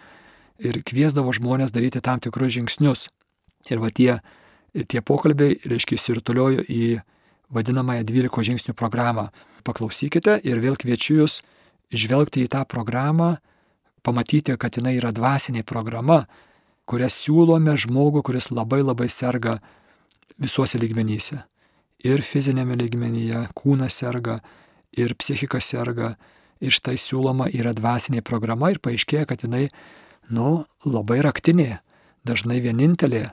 ir 0.63 0.79
kviesdavo 0.85 1.33
žmonės 1.33 1.73
daryti 1.73 2.03
tam 2.05 2.21
tikrus 2.21 2.57
žingsnius. 2.57 3.09
Ir 3.71 3.81
va 3.81 3.93
tie, 3.95 4.19
tie 4.73 5.01
pokalbiai, 5.05 5.57
reiškia, 5.69 5.97
įsirtuliojo 6.01 6.65
į 6.69 7.01
vadinamąją 7.53 8.05
12 8.09 8.49
žingsnių 8.49 8.77
programą. 8.77 9.29
Paklausykite 9.65 10.41
ir 10.45 10.61
vėl 10.61 10.77
kviečiu 10.81 11.23
jūs 11.23 11.41
žvelgti 11.93 12.47
į 12.47 12.51
tą 12.53 12.65
programą, 12.69 13.37
pamatyti, 14.03 14.57
kad 14.59 14.77
jinai 14.77 14.97
yra 14.99 15.13
dvasinė 15.15 15.63
programa, 15.69 16.25
kurią 16.89 17.09
siūlome 17.13 17.77
žmogui, 17.79 18.23
kuris 18.27 18.51
labai 18.51 18.83
labai 18.83 19.09
serga 19.13 19.59
visuose 20.43 20.81
lygmenyse. 20.81 21.43
Ir 22.03 22.23
fizinėme 22.27 22.77
lygmenyje 22.81 23.47
kūnas 23.59 24.01
serga, 24.03 24.41
ir 24.93 25.15
psichika 25.15 25.61
serga, 25.63 26.17
ir 26.63 26.75
štai 26.75 26.97
siūloma 27.01 27.49
yra 27.55 27.73
dvasinė 27.77 28.23
programa 28.27 28.73
ir 28.73 28.81
paaiškėja, 28.83 29.29
kad 29.31 29.45
jinai, 29.47 29.69
nu, 30.31 30.65
labai 30.87 31.21
raktinė, 31.25 31.79
dažnai 32.27 32.61
vienintelė. 32.65 33.29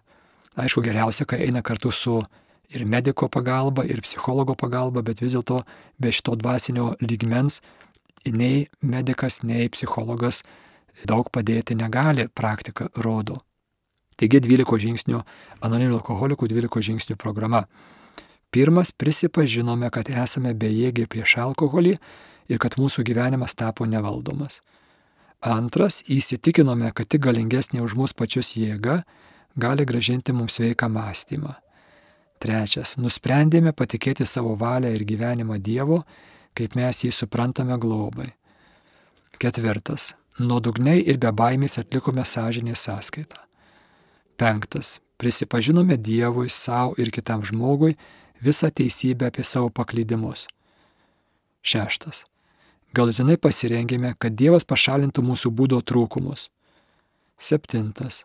Aišku, 0.59 0.83
geriausia, 0.85 1.25
kai 1.29 1.41
eina 1.47 1.63
kartu 1.65 1.91
su 1.93 2.19
ir 2.69 2.85
mediko 2.85 3.29
pagalba, 3.31 3.85
ir 3.85 4.01
psichologo 4.05 4.55
pagalba, 4.57 5.03
bet 5.05 5.23
vis 5.23 5.33
dėlto 5.33 5.63
be 6.01 6.13
šito 6.13 6.35
dvasinio 6.39 6.93
lygmens 7.01 7.61
nei 8.25 8.67
medikas, 8.81 9.41
nei 9.43 9.69
psichologas 9.71 10.43
daug 11.07 11.29
padėti 11.31 11.77
negali, 11.77 12.27
praktika 12.27 12.89
rodo. 12.95 13.39
Taigi 14.19 14.41
12 14.43 14.81
žingsnių, 14.83 15.21
anoniminių 15.63 16.01
alkoholikų 16.01 16.49
12 16.51 16.83
žingsnių 16.89 17.15
programa. 17.15 17.63
Pirmas, 18.51 18.91
prisipažinome, 18.91 19.87
kad 19.93 20.09
esame 20.09 20.51
bejėgiai 20.57 21.07
prieš 21.07 21.37
alkoholį 21.45 21.95
ir 22.49 22.59
kad 22.59 22.75
mūsų 22.81 23.05
gyvenimas 23.07 23.55
tapo 23.55 23.85
nevaldomas. 23.85 24.59
Antras, 25.39 26.01
įsitikinome, 26.03 26.91
kad 26.91 27.07
tik 27.07 27.23
galingesnė 27.23 27.79
už 27.85 27.95
mus 27.95 28.11
pačius 28.11 28.57
jėga 28.59 29.03
gali 29.55 29.85
gražinti 29.87 30.35
mums 30.35 30.57
sveiką 30.59 30.89
mąstymą. 30.91 31.53
Trečias, 32.39 32.97
nusprendėme 32.99 33.71
patikėti 33.75 34.27
savo 34.27 34.55
valią 34.59 34.91
ir 34.95 35.03
gyvenimą 35.07 35.59
Dievo, 35.63 36.01
kaip 36.55 36.75
mes 36.79 37.03
jį 37.05 37.11
suprantame 37.15 37.75
globai. 37.79 38.27
Ketvirtas, 39.39 40.13
nuodugniai 40.39 41.03
ir 41.03 41.19
be 41.21 41.31
baimės 41.35 41.79
atlikome 41.81 42.25
sąžinės 42.25 42.87
sąskaitą. 42.87 43.37
Penktas. 44.39 44.99
Prisipažinome 45.19 45.97
Dievui, 45.99 46.47
savo 46.49 46.93
ir 46.95 47.11
kitam 47.11 47.43
žmogui 47.43 47.97
visą 48.39 48.69
teisybę 48.71 49.27
apie 49.27 49.43
savo 49.43 49.67
paklydimus. 49.69 50.45
Šeštas. 51.61 52.23
Galutinai 52.95 53.35
pasirengėme, 53.35 54.13
kad 54.15 54.37
Dievas 54.39 54.63
pašalintų 54.63 55.25
mūsų 55.27 55.51
būdo 55.51 55.81
trūkumus. 55.83 56.47
Septintas. 57.37 58.23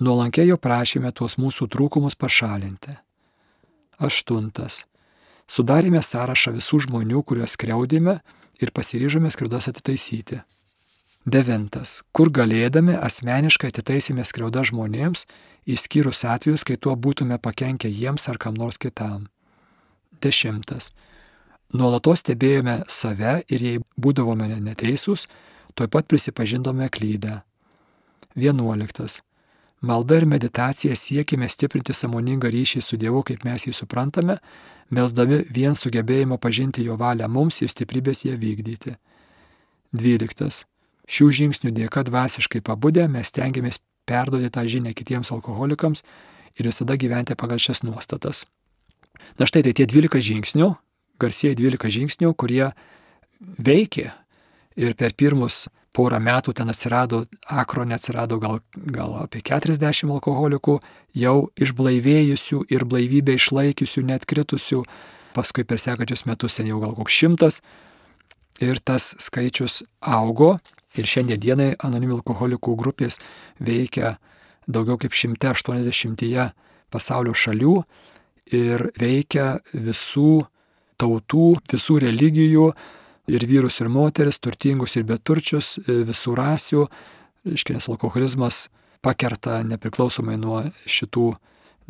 Nuolankiai 0.00 0.48
jo 0.48 0.56
prašėme 0.56 1.12
tuos 1.12 1.36
mūsų 1.36 1.68
trūkumus 1.70 2.16
pašalinti. 2.16 2.96
Aštuntas. 4.00 4.86
Sudarėme 5.46 6.00
sąrašą 6.02 6.56
visų 6.56 6.86
žmonių, 6.88 7.20
kuriuos 7.22 7.54
skriaudėme 7.54 8.18
ir 8.64 8.72
pasiryžome 8.74 9.30
skriaudas 9.30 9.68
atitaisyti. 9.68 10.40
Devintas. 11.24 12.02
Kur 12.12 12.28
galėdami 12.28 12.98
asmeniškai 13.00 13.70
atitaisėme 13.72 14.26
skriaudą 14.28 14.60
žmonėms, 14.68 15.24
išskyrus 15.64 16.20
atvejus, 16.28 16.64
kai 16.68 16.76
tuo 16.76 16.92
būtume 17.00 17.38
pakenkę 17.40 17.88
jiems 17.88 18.28
ar 18.28 18.36
kam 18.36 18.58
nors 18.60 18.76
kitam. 18.76 19.30
Dešimtas. 20.20 20.90
Nuolatos 21.72 22.20
stebėjome 22.20 22.82
save 22.92 23.38
ir 23.48 23.64
jei 23.64 23.80
būdavome 23.96 24.50
neteisūs, 24.52 25.24
tuoj 25.74 25.88
pat 25.88 26.10
prisipažindome 26.12 26.90
klydę. 26.92 27.40
Vienuoliktas. 28.36 29.22
Malda 29.80 30.20
ir 30.20 30.28
meditacija 30.28 30.92
siekime 30.96 31.48
stiprinti 31.48 31.96
samoningą 31.96 32.52
ryšį 32.52 32.84
su 32.84 33.00
Dievu, 33.00 33.24
kaip 33.24 33.48
mes 33.48 33.64
jį 33.64 33.72
suprantame, 33.72 34.36
melsdami 34.92 35.40
vien 35.48 35.72
sugebėjimo 35.72 36.36
pažinti 36.36 36.84
jo 36.84 37.00
valią 37.00 37.32
mums 37.32 37.62
ir 37.64 37.72
stiprybės 37.72 38.26
ją 38.28 38.36
vykdyti. 38.36 38.96
Dvyliktas 39.92 40.64
Šių 41.04 41.28
žingsnių 41.38 41.72
dėka 41.76 42.04
dvasiškai 42.08 42.62
pabudę 42.64 43.06
mes 43.12 43.32
tengiamės 43.34 43.80
perduoti 44.08 44.50
tą 44.52 44.64
žinią 44.68 44.94
kitiems 44.96 45.32
alkoholikams 45.34 46.04
ir 46.58 46.68
visada 46.70 46.96
gyventi 46.96 47.36
pagal 47.36 47.60
šias 47.60 47.82
nuostatas. 47.84 48.44
Na 49.38 49.48
štai 49.48 49.64
tai 49.66 49.74
tie 49.76 49.86
12 49.88 50.20
žingsnių, 50.24 50.74
garsieji 51.20 51.58
12 51.60 51.92
žingsnių, 51.98 52.34
kurie 52.38 52.72
veikė 53.40 54.12
ir 54.80 54.94
per 54.98 55.14
pirmus 55.16 55.66
porą 55.94 56.18
metų 56.18 56.54
ten 56.58 56.70
atsirado, 56.72 57.24
akro 57.46 57.84
neatsirado 57.86 58.40
gal, 58.42 58.60
gal 58.74 59.14
apie 59.22 59.42
40 59.46 60.10
alkoholikų, 60.16 60.80
jau 61.14 61.36
išblaivėjusių 61.54 62.64
ir 62.74 62.86
blaivybę 62.90 63.36
išlaikiusių, 63.38 64.02
net 64.10 64.26
kritusių, 64.26 64.82
paskui 65.36 65.66
per 65.66 65.78
sekančius 65.82 66.26
metus 66.26 66.58
ten 66.58 66.70
jau 66.70 66.80
gal 66.82 66.96
koks 66.98 67.14
šimtas. 67.14 67.60
Ir 68.62 68.78
tas 68.78 69.14
skaičius 69.18 69.82
augo 69.98 70.56
Ir 70.94 71.08
šiandien 71.10 71.40
dienai 71.42 71.70
anonimų 71.82 72.20
alkoholikų 72.20 72.76
grupės 72.78 73.18
veikia 73.58 74.16
daugiau 74.66 74.98
kaip 75.00 75.14
180 75.16 76.52
pasaulio 76.94 77.34
šalių 77.34 77.74
ir 78.54 78.90
veikia 79.00 79.58
visų 79.72 80.44
tautų, 81.00 81.48
visų 81.72 81.98
religijų 82.04 82.68
ir 83.34 83.46
vyrus 83.48 83.80
ir 83.80 83.90
moteris, 83.90 84.38
turtingus 84.38 84.96
ir 84.96 85.06
beturčius, 85.08 85.78
visų 85.86 86.36
rasių. 86.38 86.86
Iškia, 87.44 87.76
nes 87.76 87.88
alkoholizmas 87.92 88.68
pakerta 89.04 89.60
nepriklausomai 89.66 90.36
nuo 90.40 90.62
šitų 90.88 91.32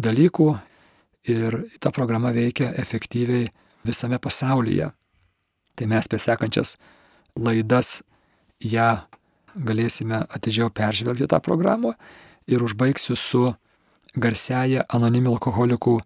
dalykų 0.02 0.48
ir 1.30 1.60
ta 1.80 1.92
programa 1.94 2.32
veikia 2.34 2.72
efektyviai 2.80 3.50
visame 3.86 4.18
pasaulyje. 4.18 4.90
Tai 5.74 5.86
mes 5.90 6.08
per 6.10 6.22
sekančias 6.22 6.76
laidas 7.34 8.00
ją 8.60 8.90
galėsime 9.54 10.24
atidžiau 10.34 10.70
peržvelgti 10.74 11.28
tą 11.30 11.40
programą 11.40 11.94
ir 12.50 12.62
užbaigsiu 12.64 13.16
su 13.16 13.44
garsiaja 14.14 14.84
anonimių 14.88 15.34
alkoholikų 15.36 15.98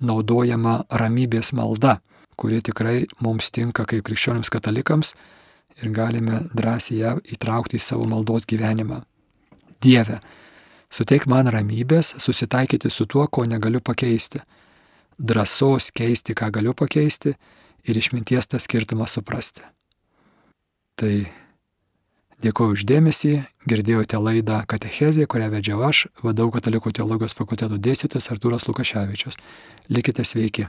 naudojama 0.00 0.84
ramybės 0.90 1.52
malda, 1.56 2.00
kuri 2.36 2.60
tikrai 2.62 3.06
mums 3.22 3.50
tinka 3.50 3.86
kaip 3.88 4.04
krikščionims 4.06 4.50
katalikams 4.52 5.14
ir 5.82 5.92
galime 5.92 6.42
drąsiai 6.56 6.98
ją 7.00 7.14
įtraukti 7.36 7.78
į 7.78 7.84
savo 7.84 8.06
maldos 8.08 8.46
gyvenimą. 8.48 9.02
Dieve, 9.82 10.20
suteik 10.90 11.26
man 11.28 11.48
ramybės 11.52 12.14
susitaikyti 12.22 12.90
su 12.90 13.06
tuo, 13.06 13.26
ko 13.28 13.44
negaliu 13.44 13.80
pakeisti, 13.84 14.40
drąsos 15.18 15.90
keisti, 15.96 16.36
ką 16.36 16.50
galiu 16.52 16.74
pakeisti 16.76 17.34
ir 17.86 17.98
išminties 17.98 18.48
tą 18.52 18.60
skirtumą 18.60 19.08
suprasti. 19.08 19.64
Tai 20.96 21.26
Dėkuoju 22.44 22.76
uždėmesį, 22.76 23.30
girdėjote 23.64 24.18
laidą 24.20 24.58
Katechezė, 24.68 25.24
kurią 25.24 25.48
vedžiau 25.54 25.80
aš, 25.88 26.06
vadovau 26.20 26.52
Katalikų 26.58 26.92
teologijos 26.98 27.36
fakulteto 27.38 27.78
dėstytojas 27.80 28.28
Artūras 28.34 28.68
Lukaševičius. 28.68 29.40
Likite 29.88 30.24
sveiki. 30.24 30.68